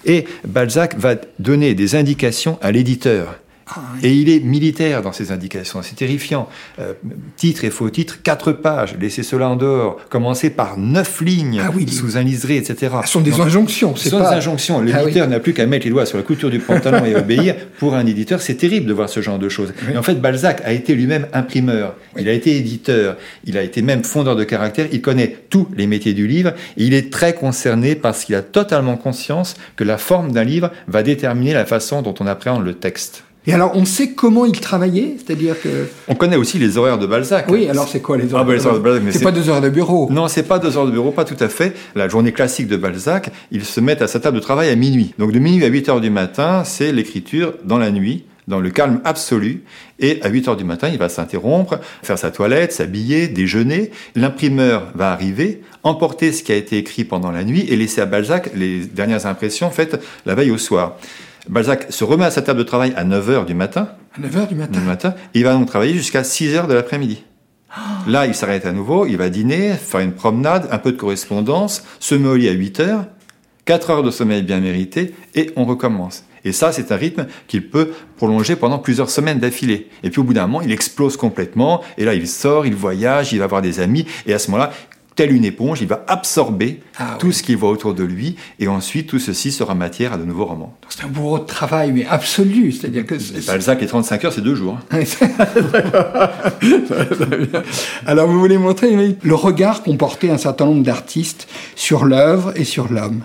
Et 0.05 0.25
Balzac 0.45 0.97
va 0.97 1.15
donner 1.39 1.73
des 1.73 1.95
indications 1.95 2.59
à 2.61 2.71
l'éditeur 2.71 3.39
Ah, 3.71 3.81
Et 4.01 4.13
il 4.13 4.29
est 4.29 4.39
militaire 4.39 5.01
dans 5.01 5.11
ses 5.11 5.31
indications, 5.31 5.81
c'est 5.83 5.95
terrifiant. 5.95 6.49
Euh, 6.79 6.93
titre 7.37 7.63
et 7.65 7.69
faux 7.69 7.89
titre, 7.89 8.19
quatre 8.23 8.51
pages, 8.51 8.95
laissez 8.99 9.21
cela 9.23 9.49
en 9.49 9.55
dehors. 9.55 9.97
Commencez 10.09 10.49
par 10.49 10.77
neuf 10.77 11.21
lignes 11.21 11.61
Ah 11.63 11.71
oui. 11.75 11.87
sous 11.87 12.17
un 12.17 12.23
liseré, 12.23 12.57
etc. 12.57 12.95
Ce 13.05 13.11
sont 13.11 13.21
des 13.21 13.31
Donc, 13.31 13.41
injonctions, 13.41 13.95
ce 13.95 14.03
c'est 14.05 14.09
sont 14.09 14.19
pas... 14.19 14.31
des 14.31 14.35
injonctions. 14.37 14.77
Ah 14.79 14.81
oui. 14.83 14.91
L'éditeur 14.93 15.27
n'a 15.27 15.39
plus 15.39 15.53
qu'à 15.53 15.65
mettre 15.67 15.85
les 15.85 15.91
doigts 15.91 16.05
sur 16.05 16.17
la 16.17 16.23
couture 16.23 16.49
du 16.49 16.59
pantalon 16.59 17.05
et 17.05 17.15
obéir. 17.15 17.55
Pour 17.77 17.95
un 17.95 18.05
éditeur, 18.05 18.41
c'est 18.41 18.55
terrible 18.55 18.87
de 18.87 18.93
voir 18.93 19.07
ce 19.09 19.21
genre 19.21 19.37
de 19.39 19.49
choses. 19.49 19.73
Et 19.93 19.97
en 19.97 20.03
fait, 20.03 20.15
Balzac 20.15 20.61
a 20.65 20.71
été 20.71 20.95
lui-même 20.95 21.27
imprimeur. 21.33 21.95
Il 22.17 22.27
a 22.27 22.33
été 22.33 22.57
éditeur. 22.57 23.17
Il 23.45 23.57
a 23.57 23.61
été 23.63 23.81
même 23.81 24.03
fondeur 24.03 24.35
de 24.35 24.43
caractère. 24.43 24.87
Il 24.91 25.01
connaît 25.01 25.35
tous 25.49 25.67
les 25.77 25.85
métiers 25.87 26.13
du 26.13 26.27
livre. 26.27 26.53
Et 26.77 26.85
il 26.85 26.93
est 26.93 27.11
très 27.11 27.33
concerné 27.33 27.95
parce 27.95 28.25
qu'il 28.25 28.35
a 28.35 28.41
totalement 28.41 28.97
conscience 28.97 29.55
que 29.75 29.83
la 29.83 29.97
forme 29.97 30.31
d'un 30.31 30.43
livre 30.43 30.71
va 30.87 31.03
déterminer 31.03 31.53
la 31.53 31.65
façon 31.65 32.01
dont 32.01 32.15
on 32.19 32.27
appréhende 32.27 32.65
le 32.65 32.73
texte. 32.73 33.23
Et 33.47 33.53
alors, 33.53 33.71
on 33.73 33.85
sait 33.85 34.11
comment 34.11 34.45
il 34.45 34.59
travaillait 34.59 35.15
C'est-à-dire 35.17 35.59
que... 35.61 35.87
On 36.07 36.15
connaît 36.15 36.35
aussi 36.35 36.59
les 36.59 36.77
horaires 36.77 36.99
de 36.99 37.07
Balzac. 37.07 37.45
Oui, 37.49 37.67
alors 37.67 37.87
c'est 37.87 38.01
quoi 38.01 38.17
les 38.17 38.25
Ah, 38.35 38.43
bah, 38.43 38.53
les 38.53 38.67
heures 38.67 38.75
de 38.75 38.79
Balzac, 38.79 39.03
C'est 39.11 39.23
pas 39.23 39.31
deux 39.31 39.49
heures 39.49 39.61
de 39.61 39.69
bureau. 39.69 40.09
Non, 40.11 40.27
c'est 40.27 40.43
pas 40.43 40.59
deux 40.59 40.77
heures 40.77 40.85
de 40.85 40.91
bureau, 40.91 41.11
pas 41.11 41.25
tout 41.25 41.41
à 41.41 41.47
fait. 41.47 41.73
La 41.95 42.07
journée 42.09 42.31
classique 42.33 42.67
de 42.67 42.77
Balzac, 42.77 43.31
il 43.51 43.63
se 43.63 43.79
met 43.79 44.01
à 44.03 44.07
sa 44.07 44.19
table 44.19 44.37
de 44.37 44.41
travail 44.41 44.69
à 44.69 44.75
minuit. 44.75 45.13
Donc 45.17 45.31
de 45.31 45.39
minuit 45.39 45.63
à 45.63 45.67
8 45.67 45.89
heures 45.89 46.01
du 46.01 46.09
matin, 46.09 46.63
c'est 46.65 46.91
l'écriture 46.91 47.53
dans 47.63 47.77
la 47.77 47.91
nuit, 47.91 48.25
dans 48.47 48.59
le 48.59 48.69
calme 48.69 48.99
absolu. 49.05 49.63
Et 49.99 50.19
à 50.21 50.29
8 50.29 50.49
heures 50.49 50.57
du 50.57 50.65
matin, 50.65 50.89
il 50.89 50.97
va 50.97 51.07
s'interrompre, 51.07 51.79
faire 52.03 52.19
sa 52.19 52.31
toilette, 52.31 52.73
s'habiller, 52.73 53.29
déjeuner. 53.29 53.91
L'imprimeur 54.15 54.91
va 54.95 55.11
arriver, 55.11 55.61
emporter 55.83 56.33
ce 56.33 56.43
qui 56.43 56.51
a 56.51 56.55
été 56.55 56.77
écrit 56.77 57.05
pendant 57.05 57.31
la 57.31 57.43
nuit 57.45 57.65
et 57.69 57.77
laisser 57.77 58.01
à 58.01 58.05
Balzac 58.05 58.51
les 58.53 58.79
dernières 58.81 59.25
impressions 59.25 59.71
faites 59.71 59.99
la 60.25 60.35
veille 60.35 60.51
au 60.51 60.57
soir. 60.57 60.97
Balzac 61.47 61.87
se 61.89 62.03
remet 62.03 62.25
à 62.25 62.31
sa 62.31 62.41
table 62.41 62.59
de 62.59 62.63
travail 62.63 62.93
à 62.95 63.03
9 63.03 63.29
heures 63.29 63.45
du 63.45 63.53
matin, 63.53 63.89
À 64.17 64.21
9 64.21 64.37
heures 64.37 64.47
du 64.47 64.55
matin. 64.55 64.79
du 64.79 64.85
matin. 64.85 65.13
Et 65.33 65.39
il 65.39 65.43
va 65.43 65.53
donc 65.53 65.67
travailler 65.67 65.93
jusqu'à 65.93 66.23
6 66.23 66.55
heures 66.55 66.67
de 66.67 66.73
l'après-midi. 66.73 67.23
Là, 68.07 68.25
il 68.25 68.33
s'arrête 68.33 68.65
à 68.65 68.71
nouveau, 68.71 69.05
il 69.05 69.17
va 69.17 69.29
dîner, 69.29 69.73
faire 69.73 69.99
une 69.99 70.13
promenade, 70.13 70.67
un 70.71 70.79
peu 70.79 70.91
de 70.91 70.97
correspondance, 70.97 71.83
se 71.99 72.15
met 72.15 72.27
au 72.27 72.35
lit 72.35 72.49
à 72.49 72.51
8 72.53 72.79
heures, 72.79 73.05
4 73.65 73.89
heures 73.91 74.03
de 74.03 74.09
sommeil 74.09 74.41
bien 74.41 74.59
mérité, 74.59 75.13
et 75.35 75.51
on 75.55 75.65
recommence. 75.65 76.23
Et 76.45 76.51
ça, 76.51 76.71
c'est 76.71 76.91
un 76.91 76.95
rythme 76.95 77.27
qu'il 77.47 77.69
peut 77.69 77.91
prolonger 78.17 78.55
pendant 78.55 78.79
plusieurs 78.79 79.09
semaines 79.09 79.39
d'affilée. 79.39 79.89
Et 80.03 80.09
puis 80.09 80.21
au 80.21 80.23
bout 80.23 80.33
d'un 80.33 80.47
moment, 80.47 80.61
il 80.61 80.71
explose 80.71 81.17
complètement, 81.17 81.81
et 81.97 82.05
là, 82.05 82.15
il 82.15 82.27
sort, 82.27 82.65
il 82.65 82.73
voyage, 82.73 83.33
il 83.33 83.39
va 83.39 83.45
voir 83.47 83.61
des 83.61 83.79
amis, 83.81 84.05
et 84.25 84.33
à 84.33 84.39
ce 84.39 84.49
moment-là, 84.49 84.71
telle 85.19 85.33
une 85.33 85.43
éponge, 85.43 85.81
il 85.81 85.87
va 85.89 86.05
absorber 86.07 86.79
Ah 86.97 87.17
tout 87.19 87.27
oui. 87.27 87.33
ce 87.33 87.43
qu'il 87.43 87.57
voit 87.57 87.71
autour 87.71 87.93
de 87.93 88.05
lui, 88.05 88.37
et 88.57 88.69
ensuite, 88.69 89.09
tout 89.09 89.19
ceci 89.19 89.51
sera 89.51 89.75
matière 89.75 90.13
à 90.13 90.17
de 90.17 90.23
nouveaux 90.23 90.45
romans. 90.45 90.73
C'est 90.87 91.03
un 91.03 91.09
bourreau 91.09 91.39
de 91.39 91.43
travail, 91.43 91.91
mais 91.91 92.05
absolu. 92.05 92.71
C'est-à-dire 92.71 93.05
que... 93.05 93.15
Et 93.15 93.41
Balzac, 93.45 93.81
les 93.81 93.87
35 93.87 94.23
heures, 94.23 94.31
c'est 94.31 94.39
deux 94.39 94.55
jours. 94.55 94.77
hein. 94.91 94.99
Alors, 98.05 98.29
vous 98.29 98.39
voulez 98.39 98.57
montrer 98.57 99.17
le 99.21 99.35
regard 99.35 99.83
qu'ont 99.83 99.97
porté 99.97 100.31
un 100.31 100.37
certain 100.37 100.67
nombre 100.67 100.83
d'artistes 100.83 101.49
sur 101.75 102.05
l'œuvre 102.05 102.53
et 102.55 102.63
sur 102.63 102.89
l'homme? 102.89 103.19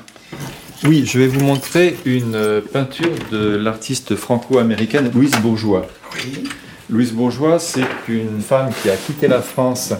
Oui, 0.82 1.04
je 1.06 1.20
vais 1.20 1.28
vous 1.28 1.44
montrer 1.44 1.94
une 2.06 2.34
euh, 2.34 2.60
peinture 2.60 3.12
de 3.30 3.54
l'artiste 3.56 4.16
franco-américaine 4.16 5.12
Louise 5.14 5.30
Bourgeois. 5.40 5.86
Louise 6.90 7.12
Bourgeois, 7.12 7.60
c'est 7.60 7.86
une 8.08 8.40
femme 8.40 8.70
qui 8.82 8.90
a 8.90 8.96
quitté 8.96 9.28
la 9.28 9.42
France 9.42 9.94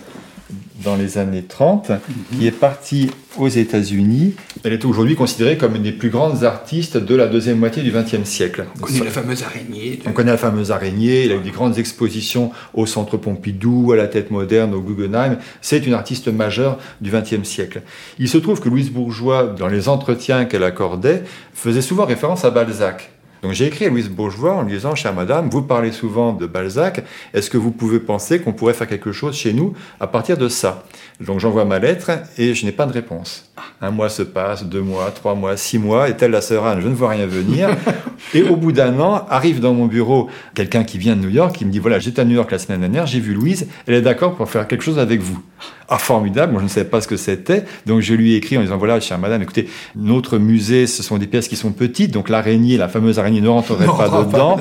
dans 0.85 0.97
les 0.97 1.19
années 1.19 1.43
30, 1.43 1.93
qui 2.33 2.47
est 2.47 2.51
partie 2.51 3.11
aux 3.37 3.49
États-Unis. 3.49 4.35
Elle 4.63 4.73
est 4.73 4.85
aujourd'hui 4.85 5.17
considérée 5.17 5.57
comme 5.57 5.75
une 5.75 5.83
des 5.83 5.93
plus 5.93 6.11
grandes 6.11 6.45
artistes 6.45 6.97
de 6.97 7.15
la 7.15 7.27
deuxième 7.27 7.59
moitié 7.59 7.83
du 7.83 7.91
XXe 7.91 8.25
siècle. 8.25 8.67
On 8.81 8.87
connaît 8.87 9.05
la 9.05 9.11
fameuse 9.11 9.43
araignée. 9.43 10.01
On 10.07 10.13
connaît 10.13 10.31
la 10.31 10.39
fameuse 10.39 10.71
araignée, 10.71 11.25
il 11.25 11.33
a 11.33 11.37
eu 11.37 11.41
des 11.41 11.51
grandes 11.51 11.79
expositions 11.79 12.53
au 12.75 12.87
Centre 12.87 13.17
Pompidou, 13.17 13.93
à 13.93 13.97
la 13.97 14.07
Tête 14.07 14.31
Moderne, 14.31 14.75
au 14.75 14.81
Guggenheim. 14.81 15.39
C'est 15.61 15.87
une 15.87 15.95
artiste 15.95 16.29
majeure 16.29 16.79
du 17.01 17.11
XXe 17.11 17.43
siècle. 17.49 17.83
Il 18.19 18.29
se 18.29 18.39
trouve 18.39 18.61
que 18.61 18.69
Louise 18.69 18.91
Bourgeois, 18.91 19.55
dans 19.59 19.69
les 19.69 19.89
entretiens 19.89 20.45
qu'elle 20.45 20.65
accordait, 20.65 21.25
faisait 21.55 21.83
souvent 21.83 22.05
référence 22.05 22.45
à 22.45 22.51
Balzac. 22.51 23.14
Donc 23.45 23.53
j'ai 23.53 23.67
écrit 23.67 23.85
à 23.85 23.91
Louise 23.91 24.09
Bourgeois 24.09 24.55
en 24.55 24.63
lui 24.63 24.73
disant, 24.73 24.95
chère 24.95 25.13
madame, 25.13 25.51
vous 25.51 25.61
parlez 25.61 25.93
souvent 25.93 26.33
de 26.33 26.47
Balzac, 26.47 27.05
est-ce 27.35 27.51
que 27.51 27.59
vous 27.59 27.73
pouvez 27.73 28.01
penser 28.01 28.41
qu'on 28.41 28.55
pourrait 28.55 28.73
faire 28.73 28.89
quelque 28.89 29.13
chose 29.13 29.37
chez 29.37 29.53
nous 29.53 29.75
à 30.01 30.07
partir 30.07 30.39
de 30.39 30.49
ça? 30.49 30.85
Donc 31.21 31.41
j'envoie 31.41 31.67
ma 31.67 31.79
lettre 31.79 32.11
et 32.39 32.55
je 32.55 32.65
n'ai 32.65 32.73
pas 32.73 32.87
de 32.87 32.93
réponse. 32.95 33.53
Un 33.83 33.91
mois 33.91 34.09
se 34.09 34.23
passe, 34.23 34.65
deux 34.65 34.81
mois, 34.81 35.11
trois 35.11 35.35
mois, 35.35 35.59
six 35.59 35.79
mois, 35.79 36.09
et 36.09 36.17
telle 36.17 36.31
la 36.31 36.41
sœur 36.41 36.65
Anne, 36.65 36.81
je 36.81 36.89
ne 36.89 36.95
vois 36.95 37.11
rien 37.11 37.27
venir. 37.27 37.69
et 38.35 38.43
au 38.43 38.57
bout 38.57 38.73
d'un 38.73 38.99
an, 38.99 39.27
arrive 39.29 39.61
dans 39.61 39.75
mon 39.75 39.85
bureau 39.85 40.31
quelqu'un 40.55 40.83
qui 40.83 40.97
vient 40.97 41.15
de 41.15 41.21
New 41.21 41.29
York, 41.29 41.55
qui 41.55 41.67
me 41.67 41.71
dit, 41.71 41.81
voilà, 41.81 41.99
j'étais 41.99 42.23
à 42.23 42.25
New 42.25 42.35
York 42.35 42.51
la 42.51 42.59
semaine 42.59 42.81
dernière, 42.81 43.07
j'ai 43.07 43.21
vu 43.21 43.35
Louise, 43.35 43.69
elle 43.87 43.93
est 43.93 44.03
d'accord 44.03 44.37
pour 44.37 44.49
faire 44.49 44.67
quelque 44.67 44.83
chose 44.83 44.99
avec 44.99 45.21
vous. 45.21 45.39
Ah, 45.89 45.99
formidable, 45.99 46.53
moi 46.53 46.61
je 46.61 46.65
ne 46.65 46.71
savais 46.71 46.89
pas 46.89 47.01
ce 47.01 47.09
que 47.09 47.17
c'était, 47.17 47.65
donc 47.85 48.01
je 48.01 48.15
lui 48.15 48.33
ai 48.33 48.37
écrit 48.37 48.57
en 48.57 48.63
disant, 48.63 48.79
voilà, 48.79 49.01
chère 49.01 49.19
madame, 49.19 49.43
écoutez, 49.43 49.69
notre 49.95 50.39
musée, 50.39 50.87
ce 50.87 51.03
sont 51.03 51.19
des 51.19 51.27
pièces 51.27 51.47
qui 51.47 51.57
sont 51.57 51.73
petites, 51.73 52.11
donc 52.11 52.31
l'araignée, 52.31 52.79
la 52.79 52.89
fameuse 52.89 53.19
araignée 53.19 53.43
ne 53.43 53.49
rentrerait 53.49 53.87
pas 53.99 54.09
dedans. 54.25 54.59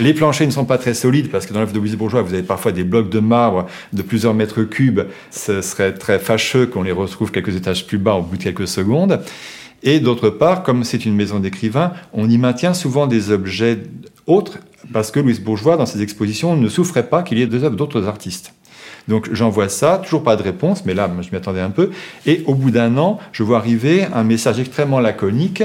Les 0.00 0.14
planchers 0.14 0.46
ne 0.46 0.52
sont 0.52 0.64
pas 0.64 0.78
très 0.78 0.94
solides 0.94 1.30
parce 1.30 1.46
que 1.46 1.52
dans 1.52 1.60
l'œuvre 1.60 1.72
de 1.72 1.78
Louise 1.78 1.96
Bourgeois, 1.96 2.22
vous 2.22 2.34
avez 2.34 2.42
parfois 2.42 2.72
des 2.72 2.82
blocs 2.82 3.08
de 3.08 3.20
marbre 3.20 3.66
de 3.92 4.02
plusieurs 4.02 4.34
mètres 4.34 4.62
cubes. 4.64 5.02
Ce 5.30 5.62
serait 5.62 5.94
très 5.94 6.18
fâcheux 6.18 6.66
qu'on 6.66 6.82
les 6.82 6.92
retrouve 6.92 7.30
quelques 7.30 7.54
étages 7.54 7.86
plus 7.86 7.98
bas 7.98 8.14
au 8.14 8.22
bout 8.22 8.36
de 8.36 8.42
quelques 8.42 8.68
secondes. 8.68 9.20
Et 9.84 10.00
d'autre 10.00 10.30
part, 10.30 10.62
comme 10.62 10.82
c'est 10.82 11.04
une 11.04 11.14
maison 11.14 11.38
d'écrivains, 11.38 11.92
on 12.12 12.28
y 12.28 12.38
maintient 12.38 12.74
souvent 12.74 13.06
des 13.06 13.30
objets 13.30 13.82
autres 14.26 14.58
parce 14.92 15.10
que 15.10 15.20
Louise 15.20 15.40
Bourgeois, 15.40 15.76
dans 15.76 15.86
ses 15.86 16.02
expositions, 16.02 16.56
ne 16.56 16.68
souffrait 16.68 17.08
pas 17.08 17.22
qu'il 17.22 17.38
y 17.38 17.42
ait 17.42 17.46
des 17.46 17.64
œuvres 17.64 17.76
d'autres 17.76 18.06
artistes. 18.06 18.54
Donc 19.08 19.28
j'envoie 19.32 19.68
ça, 19.68 20.00
toujours 20.02 20.22
pas 20.22 20.36
de 20.36 20.42
réponse, 20.42 20.84
mais 20.86 20.94
là 20.94 21.10
je 21.20 21.30
m'y 21.30 21.36
attendais 21.36 21.60
un 21.60 21.70
peu. 21.70 21.90
Et 22.26 22.42
au 22.46 22.54
bout 22.54 22.70
d'un 22.70 22.96
an, 22.96 23.18
je 23.32 23.42
vois 23.42 23.58
arriver 23.58 24.06
un 24.14 24.24
message 24.24 24.58
extrêmement 24.58 25.00
laconique 25.00 25.62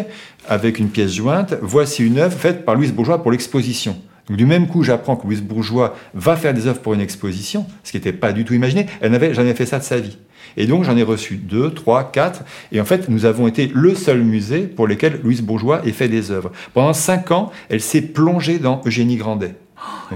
avec 0.47 0.79
une 0.79 0.89
pièce 0.89 1.13
jointe. 1.13 1.55
Voici 1.61 2.05
une 2.05 2.19
œuvre 2.19 2.37
faite 2.37 2.65
par 2.65 2.75
Louise 2.75 2.93
Bourgeois 2.93 3.21
pour 3.21 3.31
l'exposition. 3.31 3.97
Du 4.29 4.45
même 4.45 4.67
coup, 4.67 4.83
j'apprends 4.83 5.15
que 5.15 5.25
Louise 5.25 5.41
Bourgeois 5.41 5.95
va 6.13 6.35
faire 6.35 6.53
des 6.53 6.67
œuvres 6.67 6.81
pour 6.81 6.93
une 6.93 7.01
exposition, 7.01 7.65
ce 7.83 7.91
qui 7.91 7.97
n'était 7.97 8.13
pas 8.13 8.31
du 8.31 8.45
tout 8.45 8.53
imaginé. 8.53 8.85
Elle 9.01 9.11
n'avait 9.11 9.33
jamais 9.33 9.55
fait 9.55 9.65
ça 9.65 9.79
de 9.79 9.83
sa 9.83 9.99
vie. 9.99 10.17
Et 10.55 10.67
donc 10.67 10.83
j'en 10.83 10.95
ai 10.97 11.03
reçu 11.03 11.35
deux, 11.35 11.71
trois, 11.71 12.11
quatre. 12.11 12.43
Et 12.71 12.79
en 12.79 12.85
fait, 12.85 13.09
nous 13.09 13.25
avons 13.25 13.47
été 13.47 13.71
le 13.73 13.95
seul 13.95 14.21
musée 14.21 14.61
pour 14.61 14.87
lequel 14.87 15.19
Louise 15.23 15.41
Bourgeois 15.41 15.81
ait 15.85 15.91
fait 15.91 16.09
des 16.09 16.31
œuvres. 16.31 16.51
Pendant 16.73 16.93
cinq 16.93 17.31
ans, 17.31 17.51
elle 17.69 17.81
s'est 17.81 18.01
plongée 18.01 18.59
dans 18.59 18.81
Eugénie 18.85 19.17
Grandet. 19.17 19.55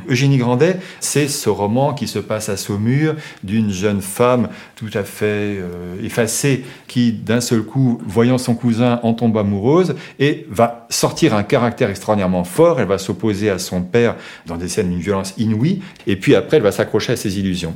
Eugénie 0.09 0.37
Grandet, 0.37 0.79
c'est 0.99 1.27
ce 1.27 1.49
roman 1.49 1.93
qui 1.93 2.07
se 2.07 2.19
passe 2.19 2.49
à 2.49 2.57
Saumur 2.57 3.15
d'une 3.43 3.71
jeune 3.71 4.01
femme 4.01 4.49
tout 4.75 4.89
à 4.93 5.03
fait 5.03 5.57
euh, 5.59 5.95
effacée 6.03 6.65
qui, 6.87 7.11
d'un 7.11 7.41
seul 7.41 7.61
coup, 7.61 8.01
voyant 8.05 8.37
son 8.37 8.55
cousin, 8.55 8.99
en 9.03 9.13
tombe 9.13 9.37
amoureuse 9.37 9.95
et 10.19 10.47
va 10.49 10.87
sortir 10.89 11.35
un 11.35 11.43
caractère 11.43 11.89
extraordinairement 11.89 12.43
fort. 12.43 12.79
Elle 12.79 12.87
va 12.87 12.97
s'opposer 12.97 13.49
à 13.49 13.59
son 13.59 13.81
père 13.81 14.15
dans 14.45 14.57
des 14.57 14.67
scènes 14.67 14.89
d'une 14.89 14.99
violence 14.99 15.33
inouïe 15.37 15.81
et 16.07 16.15
puis 16.15 16.35
après, 16.35 16.57
elle 16.57 16.63
va 16.63 16.71
s'accrocher 16.71 17.13
à 17.13 17.15
ses 17.15 17.39
illusions. 17.39 17.75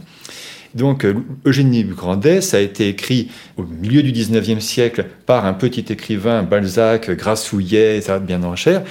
Donc, 0.76 1.06
euh, 1.06 1.16
Eugénie 1.46 1.84
Grandet, 1.84 2.42
ça 2.42 2.58
a 2.58 2.60
été 2.60 2.90
écrit 2.90 3.32
au 3.56 3.64
milieu 3.64 4.04
du 4.04 4.12
19e 4.12 4.60
siècle 4.60 5.06
par 5.26 5.46
un 5.46 5.54
petit 5.54 5.86
écrivain, 5.90 6.44
Balzac, 6.44 7.10
Grassouillet, 7.12 8.02
ça 8.02 8.20
bien 8.20 8.44
en 8.44 8.56
chair. 8.56 8.84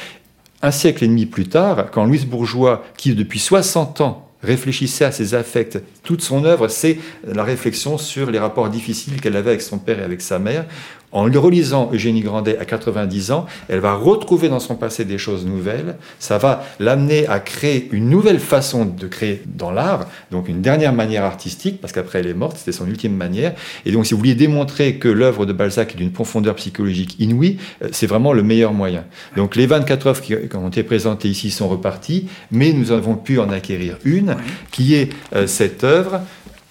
Un 0.63 0.71
siècle 0.71 1.05
et 1.05 1.09
demi 1.09 1.27
plus 1.27 1.49
tard, 1.49 1.91
quand 1.91 2.05
Louise 2.05 2.27
Bourgeois, 2.27 2.85
qui 2.97 3.15
depuis 3.15 3.39
60 3.39 4.01
ans 4.01 4.29
réfléchissait 4.43 5.05
à 5.05 5.13
ses 5.13 5.35
affects, 5.35 5.79
toute 6.03 6.23
son 6.23 6.45
œuvre, 6.45 6.69
c'est 6.69 6.99
la 7.27 7.45
réflexion 7.45 7.99
sur 7.99 8.31
les 8.31 8.39
rapports 8.39 8.69
difficiles 8.69 9.21
qu'elle 9.21 9.37
avait 9.37 9.51
avec 9.51 9.63
son 9.63 9.79
père 9.79 9.99
et 9.99 10.05
avec 10.05 10.23
sa 10.23 10.39
mère. 10.39 10.65
En 11.13 11.23
relisant 11.23 11.91
Eugénie 11.93 12.21
Grandet 12.21 12.59
à 12.59 12.65
90 12.65 13.31
ans, 13.31 13.47
elle 13.69 13.81
va 13.81 13.95
retrouver 13.95 14.49
dans 14.49 14.61
son 14.61 14.75
passé 14.75 15.05
des 15.05 15.19
choses 15.19 15.47
nouvelles. 15.47 15.97
Ça 16.19 16.39
va 16.39 16.65
l'amener 16.81 17.27
à 17.27 17.41
créer 17.41 17.89
une 17.93 18.11
nouvelle 18.11 18.41
façon 18.41 18.85
de 18.85 19.07
créer 19.07 19.43
dans 19.47 19.71
l'art, 19.71 20.07
donc 20.31 20.49
une 20.49 20.61
dernière 20.61 20.93
manière 20.93 21.25
artistique, 21.25 21.81
parce 21.81 21.93
qu'après 21.93 22.21
elle 22.21 22.27
est 22.27 22.35
morte, 22.35 22.59
c'était 22.59 22.73
son 22.73 22.87
ultime 22.87 23.15
manière. 23.15 23.55
Et 23.85 23.93
donc 23.93 24.07
si 24.07 24.15
vous 24.15 24.19
vouliez 24.19 24.35
démontrer 24.35 24.97
que 24.97 25.09
l'œuvre 25.09 25.47
de 25.47 25.53
Balzac 25.53 25.95
est 25.95 25.97
d'une 25.97 26.13
profondeur 26.13 26.55
psychologique 26.57 27.17
inouïe, 27.19 27.59
euh, 27.83 27.89
c'est 27.93 28.07
vraiment 28.07 28.33
le 28.33 28.43
meilleur 28.43 28.73
moyen. 28.73 29.05
Donc 29.37 29.57
les 29.57 29.67
24 29.67 30.07
œuvres 30.09 30.21
qui 30.21 30.35
ont 30.55 30.69
été 30.69 30.83
présentées 30.83 31.29
ici 31.29 31.51
sont 31.51 31.69
reparties, 31.69 32.29
mais 32.51 32.73
nous 32.73 32.93
avons 32.93 33.15
pu 33.15 33.39
en 33.39 33.51
acquérir 33.51 33.97
une, 34.05 34.37
qui 34.71 34.95
est 34.95 35.11
euh, 35.35 35.47
cette 35.47 35.85
œuvre 35.85 36.21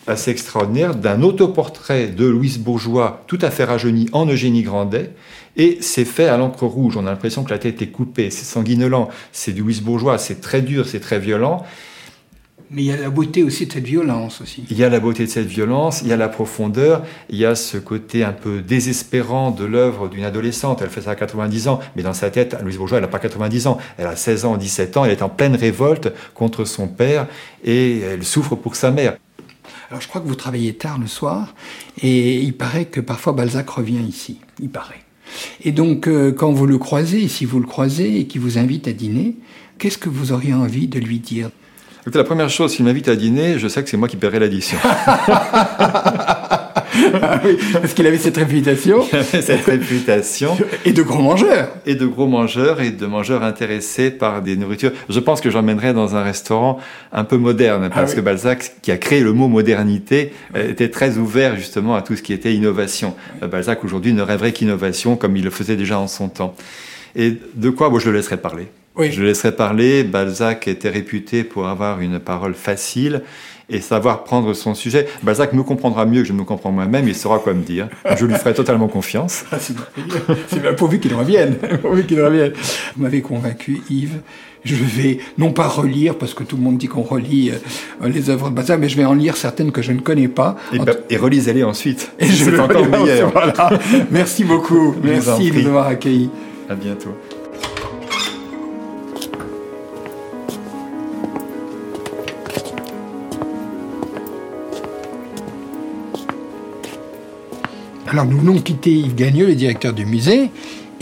assez 0.08 0.32
extraordinaire 0.32 0.96
d'un 0.96 1.22
autoportrait 1.22 2.08
de 2.08 2.26
Louise 2.26 2.60
Bourgeois, 2.60 3.24
tout 3.28 3.40
à 3.42 3.50
fait 3.50 3.64
rajeuni 3.64 4.10
en 4.12 4.26
Eugénie 4.26 4.64
Grandet. 4.64 5.12
Et 5.58 5.78
c'est 5.82 6.06
fait 6.06 6.28
à 6.28 6.38
l'encre 6.38 6.66
rouge. 6.66 6.98
On 6.98 7.08
a 7.08 7.12
l'impression 7.12 7.44
que 7.44 7.52
la 7.52 7.60
tête 7.60 7.82
est 7.82 7.88
coupée. 7.88 8.30
C'est 8.30 8.46
sanguinolent. 8.46 9.10
C'est 9.32 9.54
du 9.54 9.62
Louise 9.62 9.82
Bourgeois. 9.82 10.18
C'est 10.18 10.42
très 10.42 10.62
dur, 10.62 10.86
c'est 10.88 11.00
très 11.00 11.20
violent. 11.20 11.64
Mais 12.72 12.82
il 12.82 12.86
y 12.88 12.92
a 12.92 12.98
la 12.98 13.12
beauté 13.12 13.44
aussi 13.44 13.68
de 13.68 13.72
cette 13.72 13.86
violence 13.86 14.42
aussi. 14.42 14.66
Il 14.72 14.78
y 14.78 14.84
a 14.84 14.90
la 14.90 15.00
beauté 15.00 15.26
de 15.26 15.30
cette 15.30 15.46
violence, 15.46 16.02
il 16.02 16.08
y 16.08 16.14
a 16.14 16.18
la 16.18 16.28
profondeur, 16.28 17.04
il 17.30 17.38
y 17.38 17.46
a 17.46 17.54
ce 17.54 17.78
côté 17.78 18.24
un 18.24 18.32
peu 18.32 18.62
désespérant 18.62 19.52
de 19.52 19.66
l'œuvre 19.66 20.10
d'une 20.10 20.24
adolescente. 20.24 20.82
Elle 20.82 20.90
fait 20.90 21.02
ça 21.02 21.12
à 21.12 21.16
90 21.16 21.68
ans, 21.68 21.80
mais 21.96 22.02
dans 22.02 22.14
sa 22.14 22.32
tête, 22.32 22.58
Louise 22.64 22.78
Bourgeois, 22.78 22.98
elle 22.98 23.04
n'a 23.04 23.10
pas 23.10 23.20
90 23.20 23.68
ans. 23.68 23.78
Elle 23.98 24.08
a 24.08 24.16
16 24.16 24.46
ans, 24.46 24.58
17 24.58 24.98
ans, 24.98 25.06
elle 25.06 25.12
est 25.12 25.22
en 25.22 25.30
pleine 25.30 25.56
révolte 25.56 26.12
contre 26.34 26.66
son 26.66 26.88
père 26.88 27.28
et 27.64 28.00
elle 28.00 28.24
souffre 28.24 28.56
pour 28.56 28.76
sa 28.76 28.90
mère. 28.90 29.16
Alors 29.90 30.02
je 30.02 30.08
crois 30.08 30.22
que 30.22 30.28
vous 30.28 30.36
travaillez 30.36 30.74
tard 30.74 30.98
le 30.98 31.08
soir 31.08 31.54
et 32.02 32.40
il 32.40 32.54
paraît 32.54 32.86
que 32.86 33.00
parfois 33.00 33.34
Balzac 33.34 33.70
revient 33.70 34.02
ici. 34.08 34.40
Il 34.60 34.70
paraît. 34.70 35.02
Et 35.64 35.72
donc 35.72 36.08
euh, 36.08 36.32
quand 36.32 36.52
vous 36.52 36.66
le 36.66 36.78
croisez, 36.78 37.28
si 37.28 37.46
vous 37.46 37.60
le 37.60 37.68
croisez 37.68 38.20
et 38.20 38.28
qu'il 38.28 38.42
vous 38.42 38.58
invite 38.58 38.88
à 38.88 38.94
dîner, 38.94 39.36
qu'est-ce 39.78 39.98
que 39.98 40.10
vous 40.10 40.32
auriez 40.32 40.54
envie 40.54 40.88
de 40.88 41.00
lui 41.00 41.20
dire? 41.20 41.50
La 42.14 42.24
première 42.24 42.50
chose, 42.50 42.72
s'il 42.72 42.86
m'invite 42.86 43.08
à 43.08 43.16
dîner, 43.16 43.58
je 43.58 43.68
sais 43.68 43.84
que 43.84 43.90
c'est 43.90 43.98
moi 43.98 44.08
qui 44.08 44.16
paierai 44.16 44.38
l'addition. 44.40 44.78
ah 47.22 47.42
oui, 47.44 47.58
parce 47.74 47.94
qu'il 47.94 48.06
avait 48.08 48.18
cette 48.18 48.38
réputation. 48.38 49.06
Il 49.12 49.18
avait 49.18 49.42
cette 49.42 49.66
réputation. 49.66 50.58
Et 50.86 50.94
de 50.94 51.02
gros 51.02 51.22
mangeurs. 51.22 51.70
Et 51.86 51.96
de 51.96 52.06
gros 52.06 52.28
mangeurs 52.28 52.82
et 52.82 52.92
de 52.92 53.06
mangeurs 53.06 53.44
intéressés 53.44 54.12
par 54.12 54.42
des 54.42 54.56
nourritures. 54.56 54.92
Je 55.10 55.20
pense 55.20 55.42
que 55.42 55.50
j'emmènerais 55.50 55.94
dans 55.94 56.16
un 56.16 56.24
restaurant 56.24 56.80
un 57.12 57.24
peu 57.24 57.38
moderne, 57.38 57.90
parce 57.94 58.12
ah 58.14 58.16
que 58.16 58.22
Balzac, 58.22 58.74
qui 58.82 58.92
a 58.92 58.98
créé 58.98 59.22
le 59.22 59.34
mot 59.34 59.48
modernité, 59.48 60.34
euh, 60.56 60.70
était 60.70 60.90
très 60.90 61.18
ouvert 61.18 61.56
justement 61.56 61.96
à 61.96 62.02
tout 62.02 62.16
ce 62.16 62.22
qui 62.22 62.34
était 62.34 62.54
innovation. 62.54 63.16
Euh, 63.44 63.48
Balzac 63.48 63.84
aujourd'hui 63.84 64.14
ne 64.14 64.22
rêverait 64.22 64.52
qu'innovation, 64.52 65.16
comme 65.16 65.36
il 65.38 65.44
le 65.44 65.50
faisait 65.50 65.76
déjà 65.76 66.00
en 66.00 66.08
son 66.08 66.30
temps. 66.30 66.56
Et 67.16 67.34
de 67.56 67.70
quoi? 67.70 67.90
Bon, 67.90 68.00
je 68.00 68.10
le 68.10 68.18
laisserai 68.18 68.38
parler. 68.38 68.68
Oui. 68.98 69.12
Je 69.12 69.22
le 69.22 69.28
laisserai 69.28 69.54
parler. 69.54 70.04
Balzac 70.04 70.68
était 70.68 70.90
réputé 70.90 71.44
pour 71.44 71.68
avoir 71.68 72.02
une 72.02 72.20
parole 72.20 72.54
facile 72.54 73.22
et 73.70 73.82
savoir 73.82 74.24
prendre 74.24 74.54
son 74.54 74.76
sujet. 74.76 75.08
Balzac 75.24 75.54
me 75.54 75.64
comprendra 75.64 76.06
mieux 76.06 76.22
que 76.22 76.28
je 76.28 76.34
me 76.34 76.44
comprends 76.44 76.72
moi-même, 76.72 77.08
il 77.08 77.16
saura 77.16 77.40
quoi 77.40 77.54
me 77.54 77.64
dire. 77.64 77.90
Je 78.18 78.26
lui 78.26 78.36
ferai 78.36 78.54
totalement 78.54 78.88
confiance. 78.88 79.44
Ah, 79.56 79.58
c'est 79.60 80.62
bien, 80.62 80.74
pourvu 80.74 81.00
qu'il 81.00 81.14
revienne. 81.14 81.56
pourvu 81.82 82.06
qu'il 82.06 82.22
revienne. 82.22 82.52
Vous 82.96 83.04
m'avez 83.04 83.22
convaincu, 83.22 83.82
Yves. 83.90 84.20
Je 84.66 84.76
vais 84.76 85.20
non 85.38 85.54
pas 85.54 85.68
relire, 85.68 86.18
parce 86.18 86.34
que 86.34 86.44
tout 86.44 86.58
le 86.58 86.64
monde 86.64 86.78
dit 86.78 86.88
qu'on 86.88 87.04
relit 87.04 87.52
euh, 87.52 88.10
les 88.10 88.30
œuvres 88.30 88.50
de 88.50 88.56
Balzac, 88.56 88.80
mais 88.80 88.90
je 88.90 88.98
vais 88.98 89.06
en 89.06 89.14
lire 89.14 89.38
certaines 89.38 89.72
que 89.72 89.82
je 89.82 89.94
ne 89.94 90.00
connais 90.00 90.28
pas. 90.28 90.58
Et, 90.74 90.80
bah, 90.80 90.94
relisez-les 91.18 91.64
ensuite. 91.64 92.12
Et 92.20 92.26
c'est 92.26 92.60
encore 92.60 92.86
meilleur. 92.88 93.32
Voilà. 93.32 93.70
Merci 94.12 94.44
beaucoup. 94.44 94.96
Merci 95.02 95.52
de 95.52 95.62
nous 95.62 95.68
avoir 95.68 95.88
accueillis. 95.88 96.30
À 96.70 96.76
bientôt. 96.76 97.16
Alors 108.16 108.28
nous 108.28 108.40
venons 108.40 108.62
quitter 108.62 108.92
Yves 108.92 109.16
Gagneux, 109.16 109.46
le 109.46 109.56
directeur 109.56 109.92
du 109.92 110.06
musée, 110.06 110.50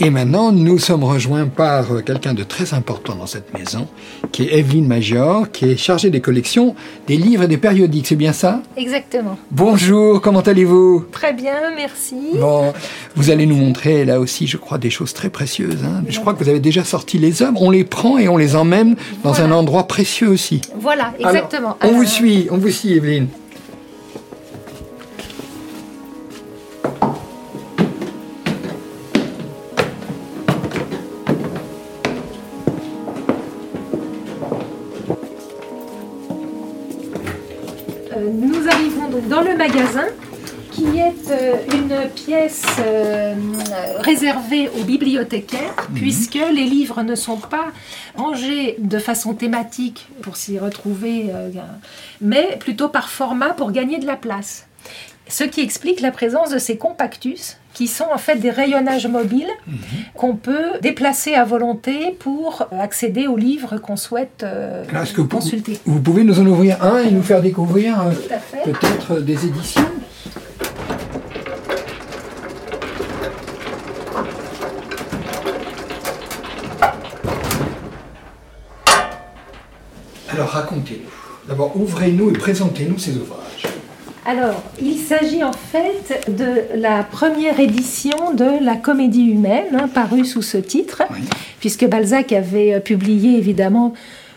et 0.00 0.10
maintenant 0.10 0.50
nous 0.50 0.80
sommes 0.80 1.04
rejoints 1.04 1.46
par 1.46 1.92
euh, 1.92 2.00
quelqu'un 2.00 2.34
de 2.34 2.42
très 2.42 2.74
important 2.74 3.14
dans 3.14 3.28
cette 3.28 3.56
maison, 3.56 3.86
qui 4.32 4.42
est 4.42 4.58
Evelyne 4.58 4.88
Major, 4.88 5.48
qui 5.52 5.66
est 5.66 5.76
chargée 5.76 6.10
des 6.10 6.20
collections, 6.20 6.74
des 7.06 7.16
livres 7.16 7.44
et 7.44 7.46
des 7.46 7.56
périodiques, 7.56 8.08
c'est 8.08 8.16
bien 8.16 8.32
ça? 8.32 8.62
Exactement. 8.76 9.38
Bonjour, 9.52 10.20
comment 10.20 10.40
allez-vous? 10.40 11.04
Très 11.12 11.32
bien, 11.32 11.54
merci. 11.76 12.16
Bon, 12.34 12.72
vous 13.14 13.30
allez 13.30 13.46
nous 13.46 13.58
montrer 13.58 14.04
là 14.04 14.18
aussi, 14.18 14.48
je 14.48 14.56
crois, 14.56 14.78
des 14.78 14.90
choses 14.90 15.14
très 15.14 15.30
précieuses. 15.30 15.84
Hein. 15.84 16.02
Je 16.08 16.18
crois 16.18 16.34
que 16.34 16.42
vous 16.42 16.50
avez 16.50 16.58
déjà 16.58 16.82
sorti 16.82 17.18
les 17.18 17.44
œuvres, 17.44 17.62
on 17.62 17.70
les 17.70 17.84
prend 17.84 18.18
et 18.18 18.26
on 18.26 18.36
les 18.36 18.56
emmène 18.56 18.96
dans 19.22 19.40
un 19.40 19.52
endroit 19.52 19.86
précieux 19.86 20.30
aussi. 20.30 20.62
Voilà, 20.80 21.14
exactement. 21.20 21.76
on 21.80 21.92
vous 21.92 22.06
suit, 22.06 22.48
on 22.50 22.58
vous 22.58 22.70
suit 22.70 22.94
Evelyne. 22.94 23.28
Dans 39.34 39.42
le 39.42 39.56
magasin 39.56 40.06
qui 40.70 40.98
est 40.98 41.28
euh, 41.30 41.56
une 41.72 42.08
pièce 42.10 42.64
euh, 42.78 43.34
réservée 43.98 44.68
aux 44.68 44.84
bibliothécaires, 44.84 45.74
mhm. 45.88 45.94
puisque 45.96 46.34
les 46.34 46.64
livres 46.64 47.02
ne 47.02 47.16
sont 47.16 47.38
pas 47.38 47.72
rangés 48.14 48.76
de 48.78 48.98
façon 48.98 49.34
thématique 49.34 50.06
pour 50.22 50.36
s'y 50.36 50.56
retrouver, 50.58 51.30
euh, 51.32 51.50
mais 52.20 52.58
plutôt 52.60 52.88
par 52.88 53.08
format 53.08 53.50
pour 53.54 53.72
gagner 53.72 53.98
de 53.98 54.06
la 54.06 54.14
place. 54.14 54.66
Ce 55.28 55.44
qui 55.44 55.62
explique 55.62 56.00
la 56.00 56.10
présence 56.10 56.50
de 56.50 56.58
ces 56.58 56.76
compactus, 56.76 57.56
qui 57.72 57.88
sont 57.88 58.06
en 58.12 58.18
fait 58.18 58.36
des 58.36 58.50
rayonnages 58.50 59.06
mobiles 59.06 59.50
mhm. 59.66 59.76
qu'on 60.14 60.36
peut 60.36 60.78
déplacer 60.80 61.34
à 61.34 61.44
volonté 61.44 62.14
pour 62.18 62.68
accéder 62.70 63.26
aux 63.26 63.36
livres 63.36 63.78
qu'on 63.78 63.96
souhaite 63.96 64.46
consulter. 65.30 65.78
Vous, 65.84 66.00
pouvez 66.00 66.24
nous 66.24 66.38
en 66.38 66.46
ouvrir 66.46 66.82
un 66.82 66.98
et 66.98 67.10
nous 67.10 67.22
faire 67.22 67.42
découvrir 67.42 67.96
peut-être 68.64 69.20
des 69.20 69.46
éditions 69.46 69.82
Alors 80.34 80.48
racontez-nous. 80.48 81.10
D'abord, 81.46 81.76
ouvrez-nous 81.76 82.30
et 82.30 82.32
présentez-nous 82.32 82.98
ces 82.98 83.16
ouvrages. 83.16 83.43
Alors, 84.26 84.62
il 84.80 84.98
s'agit 84.98 85.44
en 85.44 85.52
fait 85.52 86.24
de 86.28 86.80
la 86.80 87.02
première 87.02 87.60
édition 87.60 88.32
de 88.32 88.64
La 88.64 88.76
Comédie 88.76 89.26
humaine, 89.26 89.78
hein, 89.78 89.88
parue 89.88 90.24
sous 90.24 90.40
ce 90.40 90.56
titre, 90.56 91.02
puisque 91.60 91.86
Balzac 91.86 92.32
avait 92.32 92.74
euh, 92.74 92.80
publié 92.80 93.36
évidemment 93.36 93.92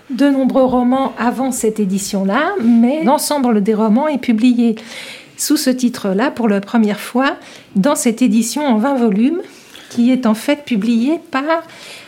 de 0.09 0.29
nombreux 0.29 0.65
romans 0.65 1.13
avant 1.17 1.51
cette 1.51 1.79
édition-là, 1.79 2.55
mais 2.61 3.03
l'ensemble 3.05 3.63
des 3.63 3.73
romans 3.73 4.09
est 4.09 4.17
publié 4.17 4.75
sous 5.37 5.57
ce 5.57 5.69
titre-là 5.69 6.31
pour 6.31 6.49
la 6.49 6.59
première 6.59 6.99
fois 6.99 7.37
dans 7.77 7.95
cette 7.95 8.21
édition 8.21 8.65
en 8.65 8.77
20 8.77 8.95
volumes, 8.95 9.41
qui 9.89 10.11
est 10.11 10.25
en 10.25 10.33
fait 10.33 10.65
publiée 10.65 11.19
par 11.31 11.43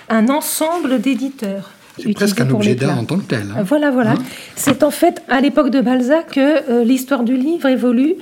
un 0.09 0.27
ensemble 0.27 0.99
d'éditeurs. 0.99 1.71
C'est 2.03 2.13
presque 2.13 2.41
un 2.41 2.49
objet 2.49 2.75
d'art 2.75 2.97
en 2.99 3.05
tant 3.05 3.17
que 3.17 3.23
tel. 3.25 3.43
Hein. 3.55 3.63
Voilà, 3.63 3.91
voilà. 3.91 4.11
Hein 4.11 4.23
c'est 4.55 4.83
en 4.83 4.91
fait 4.91 5.21
à 5.29 5.41
l'époque 5.41 5.69
de 5.69 5.81
Balzac 5.81 6.31
que 6.31 6.69
euh, 6.71 6.83
l'histoire 6.83 7.23
du 7.23 7.35
livre 7.37 7.67
évolue. 7.67 8.15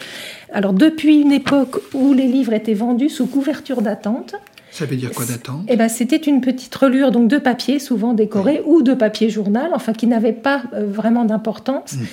Alors 0.54 0.74
depuis 0.74 1.20
une 1.22 1.32
époque 1.32 1.78
où 1.94 2.14
les 2.14 2.28
livres 2.28 2.54
étaient 2.54 2.74
vendus 2.74 3.10
sous 3.10 3.26
couverture 3.28 3.82
d'attente. 3.82 4.36
Ça 4.72 4.86
veut 4.86 4.96
dire 4.96 5.12
quoi 5.12 5.26
d'attente? 5.26 5.66
eh 5.68 5.76
ben, 5.76 5.90
C'était 5.90 6.18
une 6.18 6.40
petite 6.40 6.76
relure 6.76 7.12
donc 7.12 7.28
de 7.30 7.38
papier, 7.38 7.80
souvent 7.80 8.14
décoré, 8.14 8.62
ou 8.66 8.84
de 8.84 8.94
papier 8.94 9.30
journal, 9.30 9.72
enfin 9.74 9.92
qui 9.94 10.06
n'avait 10.08 10.34
pas 10.34 10.64
euh, 10.74 10.86
vraiment 10.88 11.26
d'importance. 11.26 11.94
Mhm. 11.94 12.08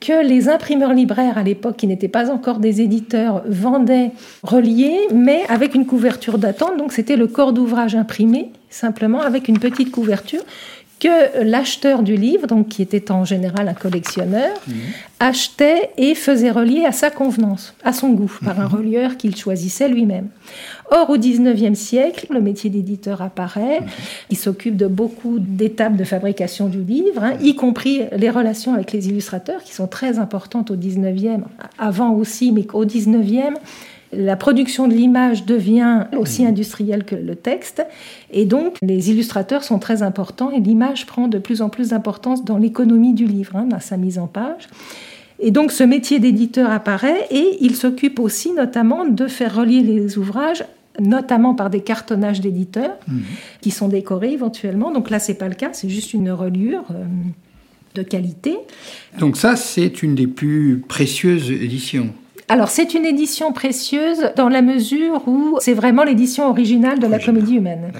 que 0.00 0.22
les 0.22 0.50
imprimeurs 0.50 0.92
libraires 0.92 1.38
à 1.38 1.42
l'époque, 1.42 1.76
qui 1.78 1.86
n'étaient 1.86 2.08
pas 2.08 2.30
encore 2.30 2.58
des 2.58 2.82
éditeurs, 2.82 3.42
vendaient 3.48 4.10
reliés, 4.42 4.98
mais 5.14 5.44
avec 5.48 5.74
une 5.74 5.86
couverture 5.86 6.36
d'attente. 6.38 6.76
Donc 6.76 6.92
c'était 6.92 7.16
le 7.16 7.26
corps 7.26 7.52
d'ouvrage 7.54 7.94
imprimé, 7.94 8.50
simplement 8.68 9.22
avec 9.22 9.48
une 9.48 9.58
petite 9.58 9.90
couverture 9.90 10.42
que 11.04 11.44
l'acheteur 11.44 12.02
du 12.02 12.16
livre, 12.16 12.46
donc 12.46 12.68
qui 12.68 12.80
était 12.80 13.10
en 13.10 13.26
général 13.26 13.68
un 13.68 13.74
collectionneur, 13.74 14.56
mhm. 14.66 14.74
achetait 15.20 15.90
et 15.98 16.14
faisait 16.14 16.50
relier 16.50 16.86
à 16.86 16.92
sa 16.92 17.10
convenance, 17.10 17.74
à 17.84 17.92
son 17.92 18.10
goût, 18.10 18.32
par 18.42 18.58
un 18.58 18.68
mhm. 18.68 18.74
relieur 18.74 19.16
qu'il 19.18 19.36
choisissait 19.36 19.90
lui-même. 19.90 20.28
Or, 20.90 21.10
au 21.10 21.18
XIXe 21.18 21.78
siècle, 21.78 22.28
le 22.30 22.40
métier 22.40 22.70
d'éditeur 22.70 23.20
apparaît. 23.20 23.80
Mhm. 23.80 23.86
Il 24.30 24.38
s'occupe 24.38 24.78
de 24.78 24.86
beaucoup 24.86 25.38
d'étapes 25.38 25.96
de 25.96 26.04
fabrication 26.04 26.68
du 26.68 26.82
livre, 26.82 27.22
hein, 27.22 27.34
y 27.42 27.54
compris 27.54 28.00
les 28.16 28.30
relations 28.30 28.72
avec 28.72 28.92
les 28.92 29.08
illustrateurs, 29.08 29.62
qui 29.62 29.74
sont 29.74 29.86
très 29.86 30.18
importantes 30.18 30.70
au 30.70 30.76
XIXe, 30.76 31.44
avant 31.78 32.14
aussi, 32.14 32.50
mais 32.50 32.66
au 32.72 32.86
XIXe 32.86 33.58
la 34.16 34.36
production 34.36 34.88
de 34.88 34.94
l'image 34.94 35.44
devient 35.44 36.04
aussi 36.16 36.44
industrielle 36.46 37.04
que 37.04 37.14
le 37.14 37.34
texte, 37.34 37.84
et 38.32 38.44
donc 38.44 38.76
les 38.82 39.10
illustrateurs 39.10 39.64
sont 39.64 39.78
très 39.78 40.02
importants, 40.02 40.50
et 40.50 40.60
l'image 40.60 41.06
prend 41.06 41.28
de 41.28 41.38
plus 41.38 41.62
en 41.62 41.68
plus 41.68 41.90
d'importance 41.90 42.44
dans 42.44 42.58
l'économie 42.58 43.14
du 43.14 43.26
livre, 43.26 43.56
hein, 43.56 43.66
dans 43.68 43.80
sa 43.80 43.96
mise 43.96 44.18
en 44.18 44.26
page. 44.26 44.68
Et 45.40 45.50
donc 45.50 45.72
ce 45.72 45.84
métier 45.84 46.18
d'éditeur 46.18 46.70
apparaît, 46.70 47.26
et 47.30 47.58
il 47.60 47.76
s'occupe 47.76 48.18
aussi 48.18 48.52
notamment 48.52 49.04
de 49.04 49.26
faire 49.26 49.54
relier 49.54 49.82
les 49.82 50.18
ouvrages 50.18 50.64
notamment 51.00 51.54
par 51.54 51.70
des 51.70 51.80
cartonnages 51.80 52.40
d'éditeurs 52.40 52.96
mhm. 53.08 53.22
qui 53.60 53.70
sont 53.70 53.88
décorés 53.88 54.32
éventuellement. 54.32 54.92
Donc 54.92 55.10
là, 55.10 55.18
c'est 55.18 55.34
pas 55.34 55.48
le 55.48 55.54
cas, 55.54 55.70
c'est 55.72 55.88
juste 55.88 56.14
une 56.14 56.30
reliure 56.30 56.84
euh, 56.92 57.04
de 57.94 58.02
qualité. 58.02 58.56
Donc 59.18 59.36
ça, 59.36 59.56
c'est 59.56 60.02
une 60.02 60.14
des 60.14 60.26
plus 60.26 60.82
précieuses 60.86 61.50
éditions. 61.50 62.10
Alors 62.48 62.68
c'est 62.68 62.94
une 62.94 63.06
édition 63.06 63.52
précieuse 63.52 64.30
dans 64.36 64.48
la 64.48 64.60
mesure 64.60 65.26
où 65.26 65.56
c'est 65.60 65.72
vraiment 65.72 66.04
l'édition 66.04 66.48
originale 66.48 66.98
de 66.98 67.06
la 67.06 67.18
comédie 67.18 67.56
humaine. 67.56 67.92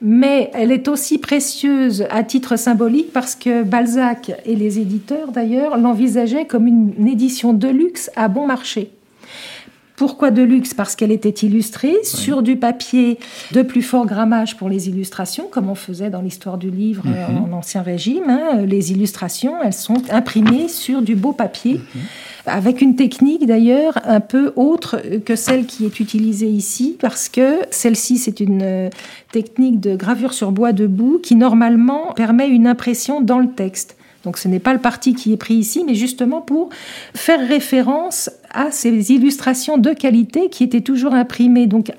Mais 0.00 0.50
elle 0.54 0.72
est 0.72 0.88
aussi 0.88 1.18
précieuse 1.18 2.06
à 2.10 2.24
titre 2.24 2.56
symbolique 2.56 3.12
parce 3.12 3.36
que 3.36 3.62
Balzac 3.62 4.32
et 4.44 4.56
les 4.56 4.80
éditeurs 4.80 5.30
d'ailleurs 5.30 5.76
l'envisageaient 5.78 6.46
comme 6.46 6.66
une 6.66 7.06
édition 7.06 7.52
de 7.52 7.68
luxe 7.68 8.10
à 8.16 8.28
bon 8.28 8.46
marché. 8.46 8.90
Pourquoi 9.96 10.30
de 10.30 10.42
luxe? 10.42 10.74
Parce 10.74 10.94
qu'elle 10.94 11.10
était 11.10 11.30
illustrée 11.30 11.96
sur 12.04 12.42
du 12.42 12.56
papier 12.56 13.18
de 13.52 13.62
plus 13.62 13.80
fort 13.80 14.04
grammage 14.04 14.56
pour 14.56 14.68
les 14.68 14.90
illustrations, 14.90 15.48
comme 15.50 15.70
on 15.70 15.74
faisait 15.74 16.10
dans 16.10 16.20
l'histoire 16.20 16.58
du 16.58 16.70
livre 16.70 17.04
mhm. 17.06 17.44
en 17.44 17.56
Ancien 17.56 17.80
Régime. 17.80 18.28
Hein. 18.28 18.62
Les 18.66 18.92
illustrations, 18.92 19.54
elles 19.62 19.72
sont 19.72 20.02
imprimées 20.10 20.68
sur 20.68 21.00
du 21.00 21.14
beau 21.14 21.32
papier. 21.32 21.74
Mhm. 21.94 22.02
Avec 22.46 22.80
une 22.80 22.96
technique 22.96 23.46
d'ailleurs 23.46 23.98
un 24.04 24.20
peu 24.20 24.52
autre 24.56 25.00
que 25.24 25.36
celle 25.36 25.66
qui 25.66 25.84
est 25.84 26.00
utilisée 26.00 26.48
ici, 26.48 26.96
parce 27.00 27.28
que 27.28 27.58
celle-ci, 27.70 28.18
c'est 28.18 28.40
une 28.40 28.62
euh, 28.62 28.90
technique 29.32 29.80
de 29.80 29.96
gravure 29.96 30.32
sur 30.32 30.52
bois 30.52 30.72
debout 30.72 31.18
qui 31.22 31.34
normalement 31.34 32.12
permet 32.14 32.48
une 32.48 32.66
impression 32.66 33.20
dans 33.20 33.38
le 33.38 33.50
texte. 33.50 33.96
Donc 34.24 34.38
ce 34.38 34.48
n'est 34.48 34.58
pas 34.58 34.72
le 34.72 34.80
parti 34.80 35.14
qui 35.14 35.32
est 35.32 35.36
pris 35.36 35.54
ici, 35.54 35.84
mais 35.86 35.94
justement 35.94 36.40
pour 36.40 36.70
faire 37.14 37.46
référence 37.46 38.30
à 38.52 38.70
ces 38.70 39.12
illustrations 39.12 39.78
de 39.78 39.92
qualité 39.92 40.48
qui 40.48 40.64
étaient 40.64 40.80
toujours 40.80 41.14
imprimées 41.14 41.66
donc 41.66 41.92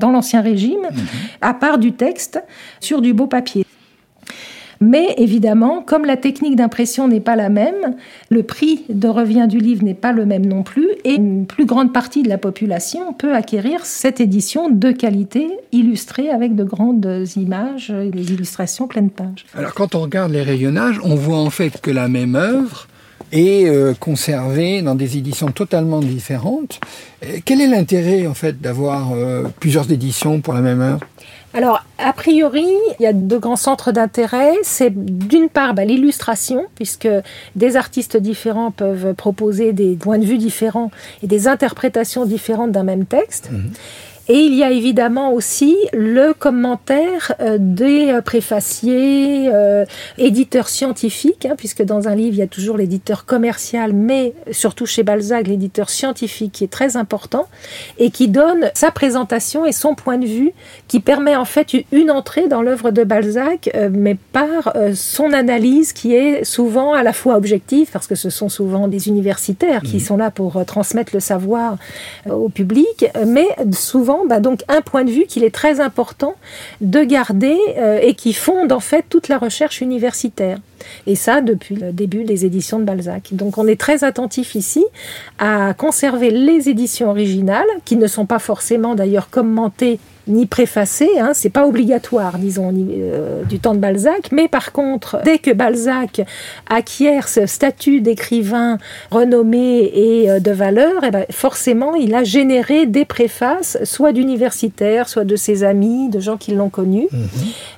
dans 0.00 0.10
l'Ancien 0.10 0.40
Régime, 0.40 0.82
mhm. 0.90 1.06
à 1.40 1.54
part 1.54 1.78
du 1.78 1.92
texte, 1.92 2.42
sur 2.80 3.00
du 3.00 3.12
beau 3.12 3.26
papier. 3.26 3.63
Mais 4.84 5.14
évidemment, 5.16 5.80
comme 5.80 6.04
la 6.04 6.18
technique 6.18 6.56
d'impression 6.56 7.08
n'est 7.08 7.20
pas 7.20 7.36
la 7.36 7.48
même, 7.48 7.96
le 8.28 8.42
prix 8.42 8.84
de 8.90 9.08
revient 9.08 9.46
du 9.48 9.56
livre 9.56 9.82
n'est 9.82 9.94
pas 9.94 10.12
le 10.12 10.26
même 10.26 10.44
non 10.44 10.62
plus, 10.62 10.88
et 11.04 11.14
une 11.14 11.46
plus 11.46 11.64
grande 11.64 11.90
partie 11.92 12.22
de 12.22 12.28
la 12.28 12.36
population 12.36 13.14
peut 13.14 13.34
acquérir 13.34 13.86
cette 13.86 14.20
édition 14.20 14.68
de 14.68 14.92
qualité 14.92 15.48
illustrée 15.72 16.28
avec 16.28 16.54
de 16.54 16.64
grandes 16.64 17.24
images 17.36 17.90
et 17.90 18.10
des 18.10 18.32
illustrations 18.32 18.86
pleines 18.86 19.08
pages. 19.08 19.46
Alors 19.54 19.72
quand 19.72 19.94
on 19.94 20.00
regarde 20.00 20.32
les 20.32 20.42
rayonnages, 20.42 21.00
on 21.02 21.14
voit 21.14 21.38
en 21.38 21.50
fait 21.50 21.80
que 21.80 21.90
la 21.90 22.08
même 22.08 22.34
œuvre 22.34 22.86
est 23.32 23.66
euh, 23.66 23.94
conservée 23.98 24.82
dans 24.82 24.94
des 24.94 25.16
éditions 25.16 25.50
totalement 25.50 26.00
différentes. 26.00 26.78
Quel 27.46 27.62
est 27.62 27.68
l'intérêt 27.68 28.26
en 28.26 28.34
fait 28.34 28.60
d'avoir 28.60 29.12
euh, 29.12 29.44
plusieurs 29.60 29.90
éditions 29.90 30.42
pour 30.42 30.52
la 30.52 30.60
même 30.60 30.82
œuvre? 30.82 31.00
Alors, 31.54 31.84
a 31.98 32.12
priori, 32.12 32.66
il 32.98 33.02
y 33.02 33.06
a 33.06 33.12
deux 33.12 33.38
grands 33.38 33.54
centres 33.54 33.92
d'intérêt. 33.92 34.52
C'est 34.64 34.90
d'une 34.92 35.48
part 35.48 35.72
bah, 35.74 35.84
l'illustration, 35.84 36.66
puisque 36.74 37.08
des 37.54 37.76
artistes 37.76 38.16
différents 38.16 38.72
peuvent 38.72 39.14
proposer 39.14 39.72
des 39.72 39.94
points 39.94 40.18
de 40.18 40.24
vue 40.24 40.36
différents 40.36 40.90
et 41.22 41.28
des 41.28 41.46
interprétations 41.46 42.26
différentes 42.26 42.72
d'un 42.72 42.82
même 42.82 43.06
texte. 43.06 43.50
Mhm. 43.52 43.70
Et 44.28 44.38
il 44.38 44.54
y 44.54 44.62
a 44.62 44.70
évidemment 44.70 45.32
aussi 45.34 45.76
le 45.92 46.32
commentaire 46.32 47.34
euh, 47.40 47.58
des 47.60 48.08
euh, 48.08 48.22
préfaciers, 48.22 49.50
euh, 49.52 49.84
éditeurs 50.16 50.70
scientifiques, 50.70 51.44
hein, 51.44 51.54
puisque 51.58 51.82
dans 51.82 52.08
un 52.08 52.14
livre, 52.14 52.34
il 52.36 52.38
y 52.38 52.42
a 52.42 52.46
toujours 52.46 52.78
l'éditeur 52.78 53.26
commercial, 53.26 53.92
mais 53.92 54.32
surtout 54.50 54.86
chez 54.86 55.02
Balzac, 55.02 55.46
l'éditeur 55.46 55.90
scientifique 55.90 56.52
qui 56.52 56.64
est 56.64 56.72
très 56.72 56.96
important 56.96 57.46
et 57.98 58.10
qui 58.10 58.28
donne 58.28 58.70
sa 58.72 58.90
présentation 58.90 59.66
et 59.66 59.72
son 59.72 59.94
point 59.94 60.16
de 60.16 60.26
vue, 60.26 60.52
qui 60.88 61.00
permet 61.00 61.36
en 61.36 61.44
fait 61.44 61.74
une 61.92 62.10
entrée 62.10 62.48
dans 62.48 62.62
l'œuvre 62.62 62.92
de 62.92 63.04
Balzac, 63.04 63.70
mais 63.90 64.16
par 64.32 64.72
son 64.94 65.32
analyse 65.32 65.92
qui 65.92 66.14
est 66.14 66.44
souvent 66.44 66.94
à 66.94 67.02
la 67.02 67.12
fois 67.12 67.36
objective, 67.36 67.90
parce 67.92 68.06
que 68.06 68.14
ce 68.14 68.30
sont 68.30 68.48
souvent 68.48 68.88
des 68.88 69.08
universitaires 69.08 69.82
qui 69.82 69.96
mmh. 69.96 70.00
sont 70.00 70.16
là 70.16 70.30
pour 70.30 70.64
transmettre 70.64 71.14
le 71.14 71.20
savoir 71.20 71.76
au 72.30 72.48
public, 72.48 73.06
mais 73.26 73.48
souvent 73.72 74.13
bah, 74.26 74.40
donc 74.40 74.62
un 74.68 74.80
point 74.80 75.04
de 75.04 75.10
vue 75.10 75.24
qu'il 75.26 75.44
est 75.44 75.54
très 75.54 75.80
important 75.80 76.34
de 76.80 77.02
garder 77.02 77.56
euh, 77.78 77.98
et 78.00 78.14
qui 78.14 78.32
fonde 78.32 78.72
en 78.72 78.80
fait 78.80 79.04
toute 79.08 79.28
la 79.28 79.38
recherche 79.38 79.80
universitaire. 79.80 80.58
Et 81.06 81.16
ça 81.16 81.40
depuis 81.40 81.76
le 81.76 81.92
début 81.92 82.24
des 82.24 82.44
éditions 82.44 82.78
de 82.78 82.84
Balzac. 82.84 83.28
Donc 83.32 83.58
on 83.58 83.66
est 83.66 83.80
très 83.80 84.04
attentif 84.04 84.54
ici 84.54 84.84
à 85.38 85.74
conserver 85.74 86.30
les 86.30 86.68
éditions 86.68 87.08
originales, 87.10 87.64
qui 87.84 87.96
ne 87.96 88.06
sont 88.06 88.26
pas 88.26 88.38
forcément 88.38 88.94
d'ailleurs 88.94 89.30
commentées 89.30 89.98
ni 90.26 90.46
préfacé, 90.46 91.08
hein, 91.18 91.32
c'est 91.34 91.50
pas 91.50 91.66
obligatoire, 91.66 92.38
disons, 92.38 92.72
euh, 92.74 93.42
du 93.44 93.58
temps 93.58 93.74
de 93.74 93.78
Balzac, 93.78 94.30
mais 94.32 94.48
par 94.48 94.72
contre, 94.72 95.20
dès 95.24 95.38
que 95.38 95.50
Balzac 95.50 96.22
acquiert 96.68 97.28
ce 97.28 97.46
statut 97.46 98.00
d'écrivain 98.00 98.78
renommé 99.10 99.90
et 99.94 100.30
euh, 100.30 100.40
de 100.40 100.50
valeur, 100.50 101.04
eh 101.04 101.10
ben, 101.10 101.26
forcément, 101.30 101.94
il 101.94 102.14
a 102.14 102.24
généré 102.24 102.86
des 102.86 103.04
préfaces, 103.04 103.78
soit 103.84 104.12
d'universitaires, 104.12 105.08
soit 105.08 105.24
de 105.24 105.36
ses 105.36 105.62
amis, 105.62 106.08
de 106.08 106.20
gens 106.20 106.36
qui 106.36 106.52
l'ont 106.52 106.70
connu, 106.70 107.06
mhm. 107.12 107.28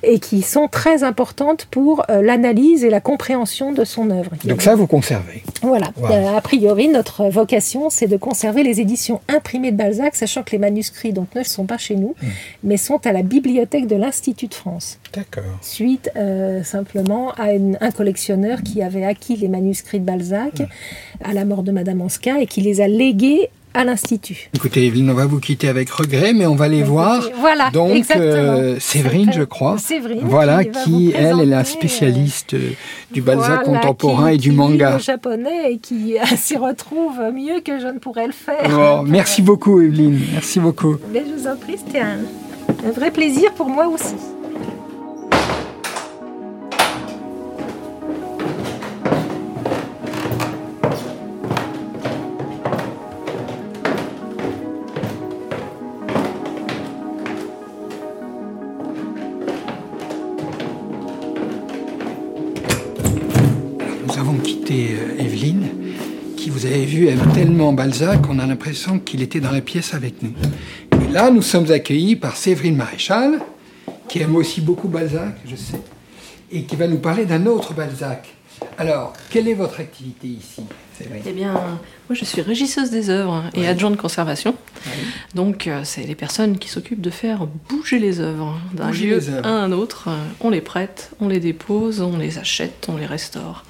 et 0.03 0.19
qui 0.19 0.41
sont 0.41 0.67
très 0.67 1.03
importantes 1.03 1.67
pour 1.69 2.03
euh, 2.09 2.21
l'analyse 2.21 2.83
et 2.83 2.89
la 2.89 3.01
compréhension 3.01 3.73
de 3.73 3.83
son 3.83 4.09
œuvre. 4.09 4.31
Donc 4.45 4.61
ça, 4.61 4.75
vous 4.75 4.87
conservez. 4.87 5.43
Voilà. 5.61 5.87
a 6.35 6.41
priori, 6.41 6.87
notre 6.87 7.25
vocation, 7.25 7.89
c'est 7.89 8.07
de 8.07 8.17
conserver 8.17 8.63
les 8.63 8.79
éditions 8.79 9.19
imprimées 9.27 9.71
de 9.71 9.77
Balzac, 9.77 10.15
sachant 10.15 10.43
que 10.43 10.51
les 10.51 10.59
manuscrits 10.59 11.11
donc, 11.11 11.27
ne 11.35 11.43
sont 11.43 11.65
pas 11.65 11.77
chez 11.77 11.95
nous. 11.95 12.15
Mhm 12.21 12.29
mais 12.63 12.77
sont 12.77 13.05
à 13.05 13.11
la 13.11 13.23
bibliothèque 13.23 13.87
de 13.87 13.95
l'Institut 13.95 14.47
de 14.47 14.53
France. 14.53 14.99
D'accord. 15.13 15.43
Suite 15.61 16.09
euh, 16.15 16.63
simplement 16.63 17.31
à 17.33 17.47
un 17.81 17.91
collectionneur 17.91 18.63
qui 18.63 18.81
avait 18.81 19.05
acquis 19.05 19.35
les 19.35 19.47
manuscrits 19.47 19.99
de 19.99 20.05
Balzac 20.05 20.61
à 21.23 21.33
la 21.33 21.45
mort 21.45 21.63
de 21.63 21.71
Madame 21.71 22.01
Anska 22.01 22.39
et 22.39 22.45
qui 22.45 22.61
les 22.61 22.81
a 22.81 22.87
légués 22.87 23.49
à 23.77 23.83
l'Institut. 23.83 24.49
Écoutez, 24.55 24.87
Evelyne, 24.87 25.11
on 25.11 25.13
va 25.13 25.27
vous 25.27 25.39
quitter 25.39 25.67
avec 25.67 25.89
regret, 25.91 26.33
mais 26.33 26.47
on 26.47 26.55
va 26.55 26.67
les 26.67 26.81
voir. 26.81 27.23
Voilà, 27.39 27.69
Donc, 27.69 28.03
euh, 28.15 28.77
Séverine, 28.79 29.31
je 29.31 29.43
crois. 29.43 29.77
Séverine. 29.77 30.21
Voilà, 30.23 30.65
qui, 30.65 31.13
elle, 31.15 31.39
est 31.39 31.45
la 31.45 31.63
spécialiste 31.63 32.55
euh, 32.55 32.71
du 33.11 33.21
Balzac 33.21 33.63
contemporain 33.63 34.29
et 34.29 34.37
du 34.37 34.51
manga. 34.51 34.97
japonais 34.97 35.73
et 35.73 35.77
qui 35.77 36.15
s'y 36.35 36.57
retrouve 36.57 37.21
mieux 37.31 37.61
que 37.61 37.79
je 37.79 37.87
ne 37.87 37.99
pourrais 37.99 38.25
le 38.25 38.33
faire. 38.33 38.67
Oh, 38.71 39.03
merci 39.05 39.43
beaucoup, 39.43 39.79
Evelyne. 39.79 40.19
Merci 40.33 40.59
beaucoup. 40.59 40.97
Mais 41.13 41.23
je 41.27 41.39
vous 41.39 41.47
en 41.47 41.55
prie, 41.55 41.75
c'était 41.77 41.99
un 41.99 42.91
vrai 42.95 43.11
plaisir 43.11 43.53
pour 43.53 43.69
moi 43.69 43.87
aussi. 43.87 44.15
Avez 66.67 66.85
vu 66.85 67.07
aime 67.07 67.21
tellement 67.33 67.71
Balzac 67.71 68.23
qu'on 68.23 68.39
a 68.39 68.45
l'impression 68.45 68.99
qu'il 68.99 69.21
était 69.21 69.39
dans 69.39 69.51
la 69.51 69.61
pièce 69.61 69.93
avec 69.93 70.21
nous. 70.21 70.33
Et 71.01 71.11
là, 71.11 71.31
nous 71.31 71.41
sommes 71.41 71.71
accueillis 71.71 72.15
par 72.17 72.35
Séverine 72.35 72.75
Maréchal, 72.75 73.39
qui 74.09 74.19
aime 74.19 74.35
aussi 74.35 74.59
beaucoup 74.59 74.89
Balzac, 74.89 75.35
je 75.45 75.55
sais, 75.55 75.79
et 76.51 76.63
qui 76.63 76.75
va 76.75 76.87
nous 76.87 76.97
parler 76.97 77.25
d'un 77.25 77.45
autre 77.45 77.73
Balzac. 77.73 78.33
Alors, 78.77 79.13
quelle 79.29 79.47
est 79.47 79.53
votre 79.53 79.79
activité 79.79 80.27
ici 80.27 80.63
Eh 81.25 81.31
bien, 81.31 81.53
moi 81.53 82.11
je 82.11 82.25
suis 82.25 82.41
régisseuse 82.41 82.89
des 82.89 83.09
œuvres 83.09 83.43
et 83.53 83.67
adjointe 83.67 83.95
de 83.95 84.01
conservation. 84.01 84.55
Donc, 85.35 85.67
euh, 85.67 85.81
c'est 85.83 86.03
les 86.03 86.15
personnes 86.15 86.57
qui 86.57 86.67
s'occupent 86.67 87.01
de 87.01 87.09
faire 87.09 87.47
bouger 87.69 87.99
les 87.99 88.19
œuvres 88.19 88.59
d'un 88.73 88.91
lieu 88.91 89.21
à 89.43 89.49
un 89.49 89.71
autre. 89.71 90.09
On 90.41 90.49
les 90.49 90.61
prête, 90.61 91.11
on 91.21 91.27
les 91.29 91.39
dépose, 91.39 92.01
on 92.01 92.17
les 92.17 92.39
achète, 92.39 92.87
on 92.89 92.97
les 92.97 93.05
restaure. 93.05 93.63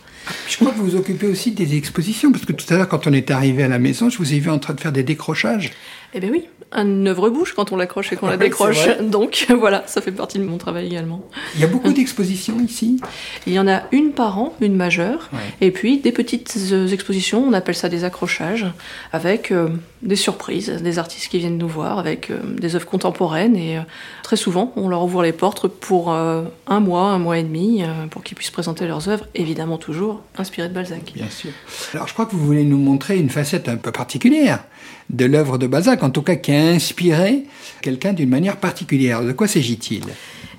Je 0.48 0.56
crois 0.58 0.72
que 0.72 0.78
vous 0.78 0.86
vous 0.86 0.96
occupez 0.96 1.28
aussi 1.28 1.52
des 1.52 1.76
expositions, 1.76 2.32
parce 2.32 2.46
que 2.46 2.54
tout 2.54 2.66
à 2.74 2.78
l'heure, 2.78 2.88
quand 2.88 3.08
on 3.08 3.14
est 3.14 3.32
arrivé 3.32 3.64
à 3.64 3.68
la 3.68 3.80
maison, 3.80 4.10
je 4.10 4.18
vous 4.18 4.34
ai 4.34 4.40
vu 4.40 4.50
en 4.50 4.60
train 4.60 4.74
de 4.74 4.82
faire 4.82 4.92
des 4.92 5.04
décrochages. 5.04 5.72
Eh 6.14 6.20
bien 6.20 6.30
oui, 6.32 6.46
un 6.72 7.06
œuvre 7.06 7.30
bouche 7.30 7.54
quand 7.54 7.72
on 7.72 7.76
l'accroche 7.76 8.14
et 8.14 8.16
qu'on 8.16 8.28
la 8.28 8.38
décroche. 8.38 8.88
Donc 9.02 9.48
voilà, 9.58 9.84
ça 9.88 10.02
fait 10.02 10.12
partie 10.12 10.40
de 10.40 10.44
mon 10.44 10.58
travail 10.58 10.88
également. 10.88 11.22
Il 11.56 11.62
y 11.62 11.64
a 11.64 11.68
beaucoup 11.68 11.92
d'expositions 11.92 12.60
ici? 12.60 13.00
Il 13.46 13.54
y 13.54 13.60
en 13.60 13.68
a 13.68 13.84
une 13.92 14.12
par 14.12 14.40
an, 14.40 14.54
une 14.62 14.76
majeure, 14.76 15.30
et 15.62 15.72
puis 15.72 16.00
des 16.00 16.12
petites 16.12 16.58
euh, 16.72 16.88
expositions, 16.88 17.44
on 17.46 17.54
appelle 17.54 17.76
ça 17.76 17.90
des 17.90 18.04
accrochages, 18.04 18.66
avec 19.12 19.52
euh, 19.52 19.70
des 20.02 20.16
surprises, 20.16 20.70
des 20.70 21.00
artistes 21.00 21.30
qui 21.30 21.40
viennent 21.40 21.58
nous 21.58 21.68
voir 21.68 22.00
avec 22.00 22.30
euh, 22.30 22.40
des 22.58 22.76
œuvres 22.76 22.88
contemporaines, 22.88 23.56
et 23.56 23.80
très 24.24 24.38
souvent 24.38 24.72
on 24.76 24.88
leur 24.90 25.04
ouvre 25.04 25.24
les 25.24 25.34
portes 25.34 25.68
pour 25.68 26.12
un 26.12 26.80
mois, 26.80 27.04
un 27.12 27.20
mois 27.20 27.38
et 27.38 27.44
demi, 27.44 27.84
pour 28.12 28.24
qu'ils 28.24 28.36
puissent 28.36 28.52
présenter 28.52 28.88
leurs 28.88 29.10
œuvres, 29.10 29.26
évidemment 29.36 29.78
toujours 29.78 30.22
inspirées 30.38 30.70
de 30.70 30.74
Balzac. 30.74 31.12
Bien 31.14 31.30
sûr. 31.30 31.52
Alors 31.94 32.08
je 32.08 32.14
crois 32.14 32.26
que 32.26 32.32
vous 32.32 32.46
voulez 32.46 32.64
nous 32.64 32.78
montrer 32.78 33.18
une 33.18 33.30
facette 33.30 33.70
un 33.70 33.78
peu 33.78 33.92
particulière 33.92 34.64
de 35.10 35.26
l'œuvre 35.26 35.58
de 35.58 35.68
Balzac, 35.68 35.97
en 36.04 36.10
tout 36.10 36.22
cas 36.22 36.36
qui 36.36 36.52
a 36.52 36.68
inspiré 36.68 37.44
quelqu'un 37.82 38.14
d'une 38.14 38.30
manière 38.30 38.58
particulière. 38.58 39.24
De 39.24 39.32
quoi 39.32 39.48
s'agit-il? 39.48 40.04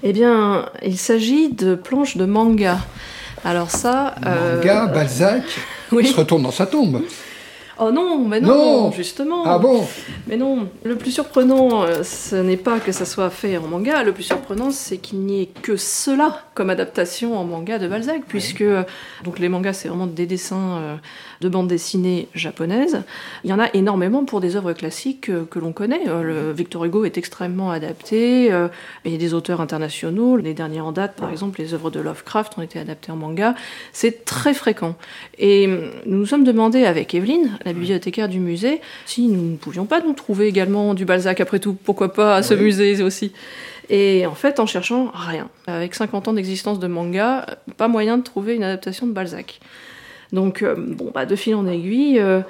Eh 0.02 0.12
bien, 0.12 0.68
il 0.84 0.96
s'agit 0.96 1.48
de 1.50 1.74
planches 1.74 2.16
de 2.16 2.24
manga. 2.24 2.78
Alors 3.44 3.70
ça... 3.70 4.14
Manga, 4.22 4.84
euh, 4.84 4.86
Balzac, 4.86 5.42
il 5.92 6.06
se 6.06 6.16
retourne 6.16 6.42
dans 6.42 6.50
sa 6.50 6.66
tombe. 6.66 7.02
Oh 7.80 7.92
non, 7.92 8.26
mais 8.26 8.40
non, 8.40 8.90
justement. 8.90 9.44
Ah 9.46 9.58
bon? 9.58 9.86
Mais 10.26 10.36
non, 10.36 10.68
le 10.82 10.96
plus 10.96 11.12
surprenant, 11.12 11.84
euh, 11.84 12.02
ce 12.02 12.34
n'est 12.34 12.56
pas 12.56 12.80
que 12.80 12.90
ça 12.90 13.04
soit 13.04 13.30
fait 13.30 13.56
en 13.56 13.68
manga, 13.68 14.02
le 14.02 14.12
plus 14.12 14.24
surprenant, 14.24 14.72
c'est 14.72 14.98
qu'il 14.98 15.20
n'y 15.20 15.42
ait 15.42 15.46
que 15.46 15.76
cela 15.76 16.42
comme 16.54 16.70
adaptation 16.70 17.38
en 17.38 17.44
manga 17.44 17.78
de 17.78 17.86
Balzac, 17.86 18.22
puisque 18.26 18.62
euh, 18.62 18.82
donc 19.22 19.38
les 19.38 19.48
mangas, 19.48 19.74
c'est 19.74 19.88
vraiment 19.88 20.08
des 20.08 20.26
dessins 20.26 20.78
euh, 20.78 20.96
de 21.40 21.48
bande 21.48 21.68
dessinée 21.68 22.28
japonaise. 22.34 23.02
Il 23.44 23.50
y 23.50 23.52
en 23.52 23.58
a 23.58 23.68
énormément 23.74 24.24
pour 24.24 24.40
des 24.40 24.56
œuvres 24.56 24.72
classiques 24.72 25.30
que 25.50 25.58
l'on 25.58 25.72
connaît. 25.72 26.04
Le 26.06 26.52
Victor 26.52 26.84
Hugo 26.84 27.04
est 27.04 27.18
extrêmement 27.18 27.70
adapté, 27.70 28.52
il 29.04 29.12
y 29.12 29.14
a 29.14 29.18
des 29.18 29.34
auteurs 29.34 29.60
internationaux, 29.60 30.36
les 30.36 30.54
derniers 30.54 30.80
en 30.80 30.92
date, 30.92 31.16
par 31.16 31.30
exemple, 31.30 31.60
les 31.60 31.74
œuvres 31.74 31.90
de 31.90 32.00
Lovecraft 32.00 32.58
ont 32.58 32.62
été 32.62 32.78
adaptées 32.78 33.12
en 33.12 33.16
manga. 33.16 33.54
C'est 33.92 34.24
très 34.24 34.54
fréquent. 34.54 34.94
Et 35.38 35.66
nous 36.06 36.18
nous 36.18 36.26
sommes 36.26 36.44
demandé 36.44 36.84
avec 36.84 37.14
Evelyne, 37.14 37.58
la 37.64 37.72
bibliothécaire 37.72 38.28
du 38.28 38.38
musée, 38.38 38.80
si 39.06 39.28
nous 39.28 39.52
ne 39.52 39.56
pouvions 39.56 39.86
pas 39.86 40.00
nous 40.00 40.12
trouver 40.12 40.46
également 40.46 40.94
du 40.94 41.04
Balzac, 41.04 41.40
après 41.40 41.58
tout, 41.58 41.74
pourquoi 41.74 42.12
pas 42.12 42.36
à 42.36 42.42
ce 42.42 42.54
musée 42.54 43.02
aussi. 43.02 43.32
Et 43.88 44.26
en 44.26 44.34
fait, 44.34 44.60
en 44.60 44.66
cherchant, 44.66 45.10
rien. 45.14 45.48
Avec 45.66 45.94
50 45.94 46.28
ans 46.28 46.32
d'existence 46.34 46.78
de 46.78 46.86
manga, 46.86 47.46
pas 47.78 47.88
moyen 47.88 48.18
de 48.18 48.22
trouver 48.22 48.56
une 48.56 48.64
adaptation 48.64 49.06
de 49.06 49.12
Balzac. 49.12 49.60
Donc, 50.32 50.62
euh, 50.62 50.74
bon, 50.76 51.10
bah, 51.14 51.26
de 51.26 51.36
fil 51.36 51.54
en 51.54 51.66
aiguille, 51.66 52.18
euh, 52.18 52.40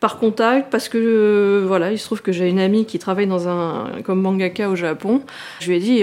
par 0.00 0.18
contact, 0.18 0.70
parce 0.70 0.88
que 0.88 0.98
euh, 0.98 1.64
voilà, 1.66 1.90
il 1.92 1.98
se 1.98 2.04
trouve 2.04 2.22
que 2.22 2.32
j'ai 2.32 2.48
une 2.48 2.58
amie 2.60 2.84
qui 2.84 2.98
travaille 2.98 3.26
dans 3.26 3.48
un, 3.48 4.02
comme 4.04 4.20
mangaka 4.20 4.68
au 4.68 4.76
Japon. 4.76 5.22
Je 5.60 5.68
lui 5.68 5.76
ai 5.76 5.80
dit, 5.80 6.02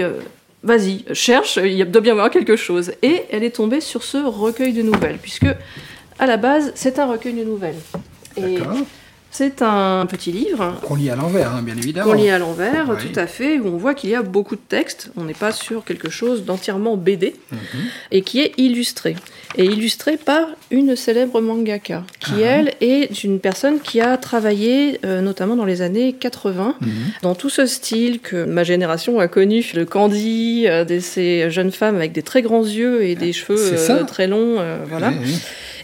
vas-y, 0.62 1.04
cherche, 1.14 1.58
il 1.62 1.84
doit 1.90 2.00
bien 2.00 2.12
y 2.12 2.12
avoir 2.12 2.30
quelque 2.30 2.56
chose. 2.56 2.92
Et 3.02 3.22
elle 3.30 3.44
est 3.44 3.56
tombée 3.56 3.80
sur 3.80 4.02
ce 4.02 4.18
recueil 4.18 4.72
de 4.72 4.82
nouvelles, 4.82 5.18
puisque 5.20 5.46
à 6.18 6.26
la 6.26 6.36
base, 6.36 6.72
c'est 6.74 6.98
un 6.98 7.06
recueil 7.06 7.34
de 7.34 7.44
nouvelles. 7.44 7.76
C'est 9.32 9.62
un 9.62 10.04
petit 10.04 10.30
livre. 10.30 10.78
Qu'on 10.82 10.94
lit 10.94 11.08
à 11.08 11.16
l'envers, 11.16 11.54
hein, 11.54 11.62
bien 11.62 11.74
évidemment. 11.74 12.10
Qu'on 12.10 12.16
lit 12.16 12.28
à 12.28 12.38
l'envers, 12.38 12.96
tout 12.98 13.18
à 13.18 13.26
fait, 13.26 13.58
où 13.58 13.66
on 13.66 13.78
voit 13.78 13.94
qu'il 13.94 14.10
y 14.10 14.14
a 14.14 14.20
beaucoup 14.20 14.56
de 14.56 14.60
textes. 14.60 15.10
On 15.16 15.24
n'est 15.24 15.32
pas 15.32 15.52
sur 15.52 15.84
quelque 15.84 16.10
chose 16.10 16.44
d'entièrement 16.44 16.98
BD, 16.98 17.34
mhm. 17.50 17.58
et 18.10 18.20
qui 18.20 18.40
est 18.40 18.52
illustré. 18.58 19.16
Et 19.56 19.64
illustré 19.64 20.18
par 20.18 20.48
une 20.70 20.96
célèbre 20.96 21.40
mangaka, 21.40 22.04
qui, 22.20 22.44
ah. 22.44 22.46
elle, 22.46 22.74
est 22.82 23.24
une 23.24 23.40
personne 23.40 23.80
qui 23.80 24.02
a 24.02 24.18
travaillé, 24.18 25.00
euh, 25.06 25.22
notamment 25.22 25.56
dans 25.56 25.64
les 25.64 25.80
années 25.80 26.12
80, 26.12 26.76
mhm. 26.80 26.90
dans 27.22 27.34
tout 27.34 27.50
ce 27.50 27.64
style 27.64 28.20
que 28.20 28.44
ma 28.44 28.64
génération 28.64 29.18
a 29.18 29.28
connu, 29.28 29.64
le 29.74 29.86
Candy, 29.86 30.66
euh, 30.66 30.84
de 30.84 31.00
ces 31.00 31.50
jeunes 31.50 31.72
femmes 31.72 31.96
avec 31.96 32.12
des 32.12 32.22
très 32.22 32.42
grands 32.42 32.64
yeux 32.64 33.02
et 33.02 33.14
des 33.14 33.32
cheveux 33.32 33.56
euh, 33.58 34.04
très 34.04 34.26
longs, 34.26 34.58
voilà. 34.88 35.10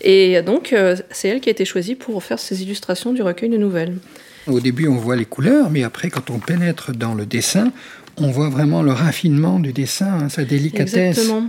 Et 0.09 0.40
donc, 0.40 0.73
euh, 0.73 0.97
c'est 1.11 1.29
elle 1.29 1.40
qui 1.40 1.51
a 1.51 1.53
été 1.53 1.66
choisie 1.66 1.94
pour 1.94 2.25
faire 2.25 2.38
ces 2.38 2.62
illustrations 2.62 3.12
du 3.12 3.21
recueil 3.21 3.51
de 3.51 3.59
nouvelles. 3.59 3.99
Au 4.47 4.59
début, 4.59 4.88
on 4.88 4.97
voit 4.97 5.16
les 5.16 5.27
couleurs, 5.27 5.68
mais 5.68 5.85
après, 5.85 6.09
quand 6.09 6.31
on 6.31 6.38
pénètre 6.38 6.92
dans 6.92 7.12
le 7.12 7.27
dessin, 7.27 7.73
on 8.16 8.31
voit 8.31 8.49
vraiment 8.49 8.83
le 8.83 8.90
raffinement 8.90 9.59
du 9.61 9.75
dessin, 9.75 10.21
hein, 10.23 10.29
sa 10.31 10.44
délicatesse. 10.44 11.18
Exactement. 11.18 11.49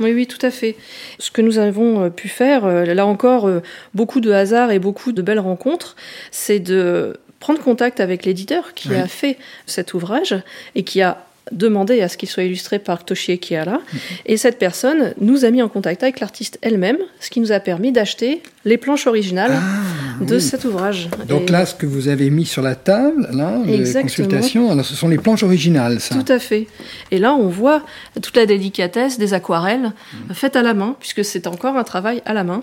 Oui, 0.00 0.14
oui, 0.14 0.26
tout 0.26 0.44
à 0.44 0.50
fait. 0.50 0.76
Ce 1.18 1.30
que 1.30 1.42
nous 1.42 1.58
avons 1.58 2.04
euh, 2.04 2.08
pu 2.08 2.28
faire, 2.28 2.64
euh, 2.64 2.86
là 2.86 3.04
encore, 3.04 3.46
beaucoup 3.92 4.22
de 4.22 4.32
hasard 4.32 4.70
et 4.70 4.78
beaucoup 4.78 5.12
de 5.12 5.20
belles 5.20 5.38
rencontres, 5.38 5.94
c'est 6.30 6.60
de 6.60 7.20
prendre 7.40 7.60
contact 7.60 8.00
avec 8.00 8.24
l'éditeur 8.24 8.72
qui 8.72 8.94
a 8.94 9.06
fait 9.06 9.36
cet 9.66 9.92
ouvrage 9.92 10.34
et 10.74 10.82
qui 10.82 11.02
a 11.02 11.27
demandé 11.52 12.00
à 12.00 12.08
ce 12.08 12.16
qu'il 12.16 12.28
soit 12.28 12.44
illustré 12.44 12.78
par 12.78 13.04
Toshie 13.04 13.38
Kiara. 13.38 13.72
Mhm. 13.72 13.98
Et 14.26 14.36
cette 14.36 14.58
personne 14.58 15.14
nous 15.20 15.44
a 15.44 15.50
mis 15.50 15.62
en 15.62 15.68
contact 15.68 16.02
avec 16.02 16.20
l'artiste 16.20 16.58
elle-même, 16.62 16.98
ce 17.20 17.30
qui 17.30 17.40
nous 17.40 17.52
a 17.52 17.60
permis 17.60 17.92
d'acheter 17.92 18.42
les 18.64 18.76
planches 18.76 19.06
originales 19.06 19.52
ah, 19.54 20.24
de 20.24 20.38
cet 20.38 20.64
ouvrage. 20.64 21.08
Donc 21.28 21.48
là, 21.48 21.64
ce 21.64 21.74
que 21.74 21.86
vous 21.86 22.08
avez 22.08 22.28
mis 22.30 22.44
sur 22.44 22.62
la 22.62 22.74
table, 22.74 23.28
là, 23.32 23.58
de 23.58 24.02
consultation, 24.02 24.70
alors 24.70 24.84
ce 24.84 24.94
sont 24.94 25.08
les 25.08 25.18
planches 25.18 25.42
originales, 25.42 26.00
ça. 26.00 26.14
Tout 26.14 26.30
à 26.30 26.38
fait. 26.38 26.66
Et 27.10 27.18
là, 27.18 27.34
on 27.34 27.48
voit 27.48 27.82
toute 28.20 28.36
la 28.36 28.46
délicatesse 28.46 29.18
des 29.18 29.34
aquarelles 29.34 29.92
mhm. 30.12 30.34
faites 30.34 30.56
à 30.56 30.62
la 30.62 30.74
main, 30.74 30.96
puisque 31.00 31.24
c'est 31.24 31.46
encore 31.46 31.76
un 31.76 31.84
travail 31.84 32.22
à 32.26 32.34
la 32.34 32.44
main. 32.44 32.62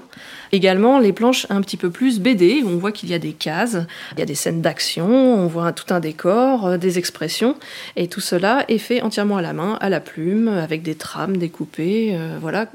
Également, 0.52 1.00
les 1.00 1.12
planches 1.12 1.48
un 1.50 1.62
petit 1.62 1.78
peu 1.78 1.90
plus 1.90 2.20
BD, 2.20 2.62
où 2.64 2.70
on 2.70 2.78
voit 2.78 2.92
qu'il 2.92 3.10
y 3.10 3.14
a 3.14 3.20
des 3.20 3.34
cases, 3.34 3.78
il 4.14 4.20
y 4.20 4.22
a 4.22 4.26
des 4.26 4.36
scènes 4.36 4.62
d'action, 4.62 5.08
on 5.08 5.48
voit 5.48 5.72
tout 5.74 5.94
un 5.94 6.00
décor, 6.00 6.68
euh, 6.68 6.78
des 6.78 6.98
expressions, 6.98 7.56
et 7.96 8.08
tout 8.08 8.22
cela 8.22 8.64
est 8.68 8.75
fait 8.80 9.02
entièrement 9.02 9.38
à 9.38 9.42
la 9.42 9.54
main, 9.54 9.78
à 9.82 9.90
la 9.90 10.00
plume, 10.00 10.48
avec 10.48 10.82
des 10.84 10.96
trames 10.96 11.38
découpées, 11.38 12.12
euh, 12.14 12.38
voilà, 12.40 12.70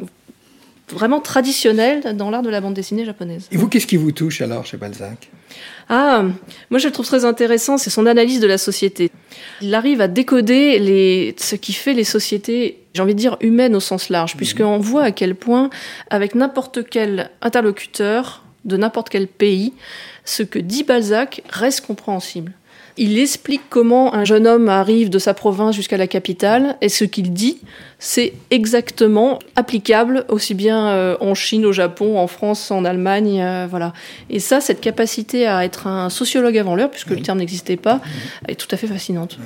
vraiment 0.92 1.20
traditionnel 1.20 2.16
dans 2.16 2.30
l'art 2.30 2.42
de 2.42 2.50
la 2.50 2.60
bande 2.60 2.74
dessinée 2.74 3.04
japonaise. 3.04 3.46
Et 3.50 3.56
vous, 3.56 3.68
qu'est-ce 3.68 3.86
qui 3.86 3.96
vous 3.96 4.12
touche 4.12 4.40
alors 4.40 4.66
chez 4.66 4.76
Balzac? 4.76 5.30
Ah, 5.88 6.24
moi 6.70 6.78
je 6.78 6.86
le 6.86 6.92
trouve 6.92 7.06
très 7.06 7.24
intéressant, 7.24 7.76
c'est 7.76 7.90
son 7.90 8.06
analyse 8.06 8.40
de 8.40 8.46
la 8.46 8.58
société. 8.58 9.10
Il 9.60 9.74
arrive 9.74 10.00
à 10.00 10.08
décoder 10.08 10.78
les, 10.78 11.34
ce 11.38 11.56
qui 11.56 11.72
fait 11.72 11.94
les 11.94 12.04
sociétés, 12.04 12.78
j'ai 12.94 13.02
envie 13.02 13.14
de 13.14 13.18
dire 13.18 13.36
humaines 13.40 13.74
au 13.74 13.80
sens 13.80 14.08
large, 14.08 14.34
mhm. 14.34 14.38
puisqu'on 14.38 14.78
voit 14.78 15.02
à 15.02 15.10
quel 15.10 15.34
point, 15.34 15.70
avec 16.08 16.34
n'importe 16.34 16.88
quel 16.88 17.30
interlocuteur 17.42 18.44
de 18.64 18.76
n'importe 18.76 19.08
quel 19.08 19.26
pays, 19.26 19.72
ce 20.24 20.42
que 20.42 20.58
dit 20.58 20.84
Balzac 20.84 21.42
reste 21.48 21.86
compréhensible. 21.86 22.52
Il 22.96 23.18
explique 23.18 23.62
comment 23.70 24.14
un 24.14 24.24
jeune 24.24 24.46
homme 24.46 24.68
arrive 24.68 25.10
de 25.10 25.18
sa 25.18 25.34
province 25.34 25.74
jusqu'à 25.74 25.96
la 25.96 26.06
capitale 26.06 26.76
et 26.80 26.88
ce 26.88 27.04
qu'il 27.04 27.32
dit, 27.32 27.58
c'est 27.98 28.32
exactement 28.50 29.38
applicable 29.56 30.24
aussi 30.28 30.54
bien 30.54 30.88
euh, 30.88 31.16
en 31.20 31.34
Chine, 31.34 31.64
au 31.66 31.72
Japon, 31.72 32.18
en 32.18 32.26
France, 32.26 32.70
en 32.70 32.84
Allemagne, 32.84 33.40
euh, 33.40 33.66
voilà. 33.68 33.92
Et 34.28 34.40
ça, 34.40 34.60
cette 34.60 34.80
capacité 34.80 35.46
à 35.46 35.64
être 35.64 35.86
un 35.86 36.10
sociologue 36.10 36.58
avant 36.58 36.74
l'heure, 36.74 36.90
puisque 36.90 37.10
le 37.10 37.22
terme 37.22 37.38
n'existait 37.38 37.76
pas, 37.76 38.00
est 38.48 38.58
tout 38.58 38.68
à 38.70 38.76
fait 38.76 38.86
fascinante. 38.86 39.38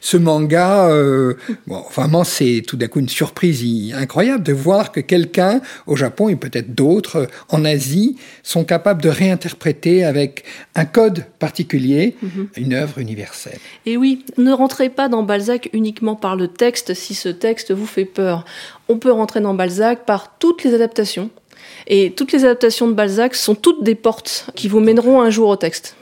Ce 0.00 0.16
manga, 0.16 0.88
euh, 0.88 1.34
bon, 1.66 1.82
vraiment, 1.94 2.24
c'est 2.24 2.62
tout 2.66 2.76
d'un 2.76 2.88
coup 2.88 3.00
une 3.00 3.08
surprise 3.08 3.64
incroyable 3.94 4.42
de 4.42 4.52
voir 4.52 4.92
que 4.92 5.00
quelqu'un 5.00 5.60
au 5.86 5.96
Japon 5.96 6.28
et 6.28 6.36
peut-être 6.36 6.74
d'autres 6.74 7.16
euh, 7.16 7.26
en 7.48 7.64
Asie 7.64 8.16
sont 8.42 8.64
capables 8.64 9.02
de 9.02 9.08
réinterpréter 9.08 10.04
avec 10.04 10.44
un 10.74 10.84
code 10.84 11.24
particulier 11.38 12.16
mhm. 12.22 12.48
une 12.56 12.74
œuvre 12.74 12.98
universelle. 12.98 13.58
Et 13.84 13.96
oui, 13.96 14.24
ne 14.36 14.52
rentrez 14.52 14.88
pas 14.88 15.08
dans 15.08 15.22
Balzac 15.22 15.68
uniquement 15.72 16.16
par 16.16 16.36
le 16.36 16.48
texte 16.48 16.94
si 16.94 17.14
ce 17.14 17.28
texte 17.28 17.72
vous 17.72 17.86
fait 17.86 18.04
peur. 18.04 18.44
On 18.88 18.98
peut 18.98 19.12
rentrer 19.12 19.40
dans 19.40 19.54
Balzac 19.54 20.04
par 20.04 20.38
toutes 20.38 20.64
les 20.64 20.74
adaptations. 20.74 21.30
Et 21.88 22.12
toutes 22.12 22.32
les 22.32 22.44
adaptations 22.44 22.88
de 22.88 22.92
Balzac 22.92 23.34
sont 23.34 23.54
toutes 23.54 23.82
des 23.82 23.94
portes 23.94 24.50
qui 24.54 24.68
vous 24.68 24.80
mèneront 24.80 25.20
un 25.20 25.30
jour 25.30 25.48
au 25.48 25.56
texte. 25.56 25.96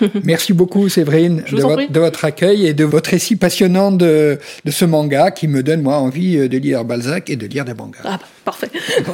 Merci 0.24 0.52
beaucoup, 0.52 0.88
Séverine, 0.88 1.44
de, 1.50 2.00
votre 2.00 2.24
accueil 2.24 2.66
et 2.66 2.74
de 2.74 2.84
votre 2.84 3.10
récit 3.10 3.36
passionnant 3.36 3.92
de, 3.92 4.38
ce 4.68 4.84
manga 4.84 5.30
qui 5.30 5.48
me 5.48 5.62
donne, 5.62 5.82
moi, 5.82 5.96
envie 5.96 6.36
euh, 6.36 6.48
de 6.48 6.58
lire 6.58 6.84
Balzac 6.84 7.30
et 7.30 7.36
de 7.36 7.46
lire 7.46 7.64
des 7.64 7.74
mangas. 7.74 8.00
Ah, 8.04 8.18
parfait. 8.44 8.70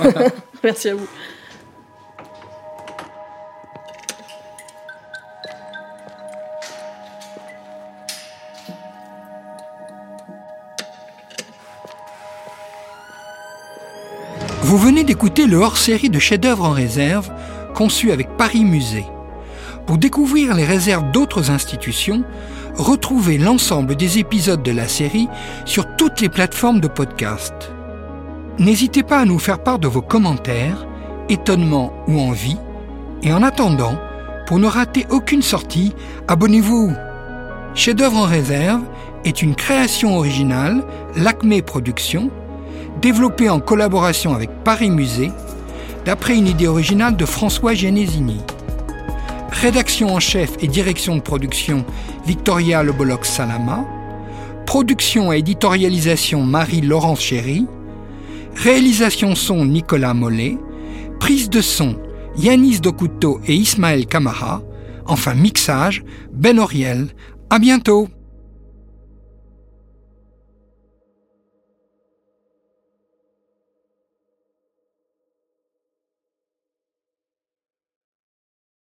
Merci 0.64 0.90
à 0.90 0.94
vous. 0.94 1.06
Vous 14.62 14.78
venez 14.78 15.04
d'écouter 15.04 15.46
le 15.46 15.58
hors-série 15.58 16.10
de 16.10 16.18
chefs-d'œuvre 16.18 16.64
en 16.64 16.72
réserve 16.72 17.30
conçu 17.72 18.10
avec 18.10 18.36
Paris 18.36 18.64
Musée. 18.64 19.04
Pour 19.86 19.98
découvrir 19.98 20.54
les 20.54 20.64
réserves 20.64 21.12
d'autres 21.12 21.50
institutions, 21.52 22.24
retrouvez 22.74 23.38
l'ensemble 23.38 23.94
des 23.94 24.18
épisodes 24.18 24.62
de 24.62 24.72
la 24.72 24.88
série 24.88 25.28
sur 25.64 25.86
toutes 25.96 26.20
les 26.20 26.28
plateformes 26.28 26.80
de 26.80 26.88
podcast. 26.88 27.54
N'hésitez 28.58 29.04
pas 29.04 29.20
à 29.20 29.24
nous 29.24 29.38
faire 29.38 29.60
part 29.60 29.78
de 29.78 29.86
vos 29.86 30.02
commentaires, 30.02 30.86
étonnements 31.28 31.92
ou 32.08 32.18
envies, 32.18 32.58
et 33.22 33.32
en 33.32 33.44
attendant, 33.44 33.96
pour 34.46 34.58
ne 34.58 34.66
rater 34.66 35.06
aucune 35.10 35.42
sortie, 35.42 35.92
abonnez-vous. 36.26 36.92
Chef-d'œuvre 37.74 38.18
en 38.18 38.24
réserve 38.24 38.82
est 39.24 39.40
une 39.40 39.54
création 39.54 40.16
originale, 40.16 40.82
l'Acme 41.14 41.62
Productions, 41.62 42.30
développée 43.00 43.50
en 43.50 43.60
collaboration 43.60 44.34
avec 44.34 44.50
Paris 44.64 44.90
Musée, 44.90 45.30
d'après 46.04 46.36
une 46.36 46.48
idée 46.48 46.66
originale 46.66 47.16
de 47.16 47.24
François 47.24 47.74
Genesini. 47.74 48.40
Rédaction 49.60 50.14
en 50.14 50.20
chef 50.20 50.52
et 50.60 50.68
direction 50.68 51.16
de 51.16 51.22
production 51.22 51.86
Victoria 52.26 52.82
Leboloc 52.82 53.24
Salama. 53.24 53.86
Production 54.66 55.32
et 55.32 55.38
éditorialisation 55.38 56.42
Marie-Laurence 56.42 57.22
Chéry. 57.22 57.66
Réalisation 58.54 59.34
son 59.34 59.64
Nicolas 59.64 60.12
Mollet. 60.12 60.58
Prise 61.20 61.48
de 61.48 61.62
son 61.62 61.96
Yanis 62.36 62.80
Dokuto 62.80 63.40
et 63.46 63.54
Ismaël 63.54 64.06
Kamara. 64.06 64.62
Enfin 65.06 65.34
mixage 65.34 66.04
Ben 66.34 66.58
Oriel. 66.58 67.08
À 67.48 67.58
bientôt 67.58 68.08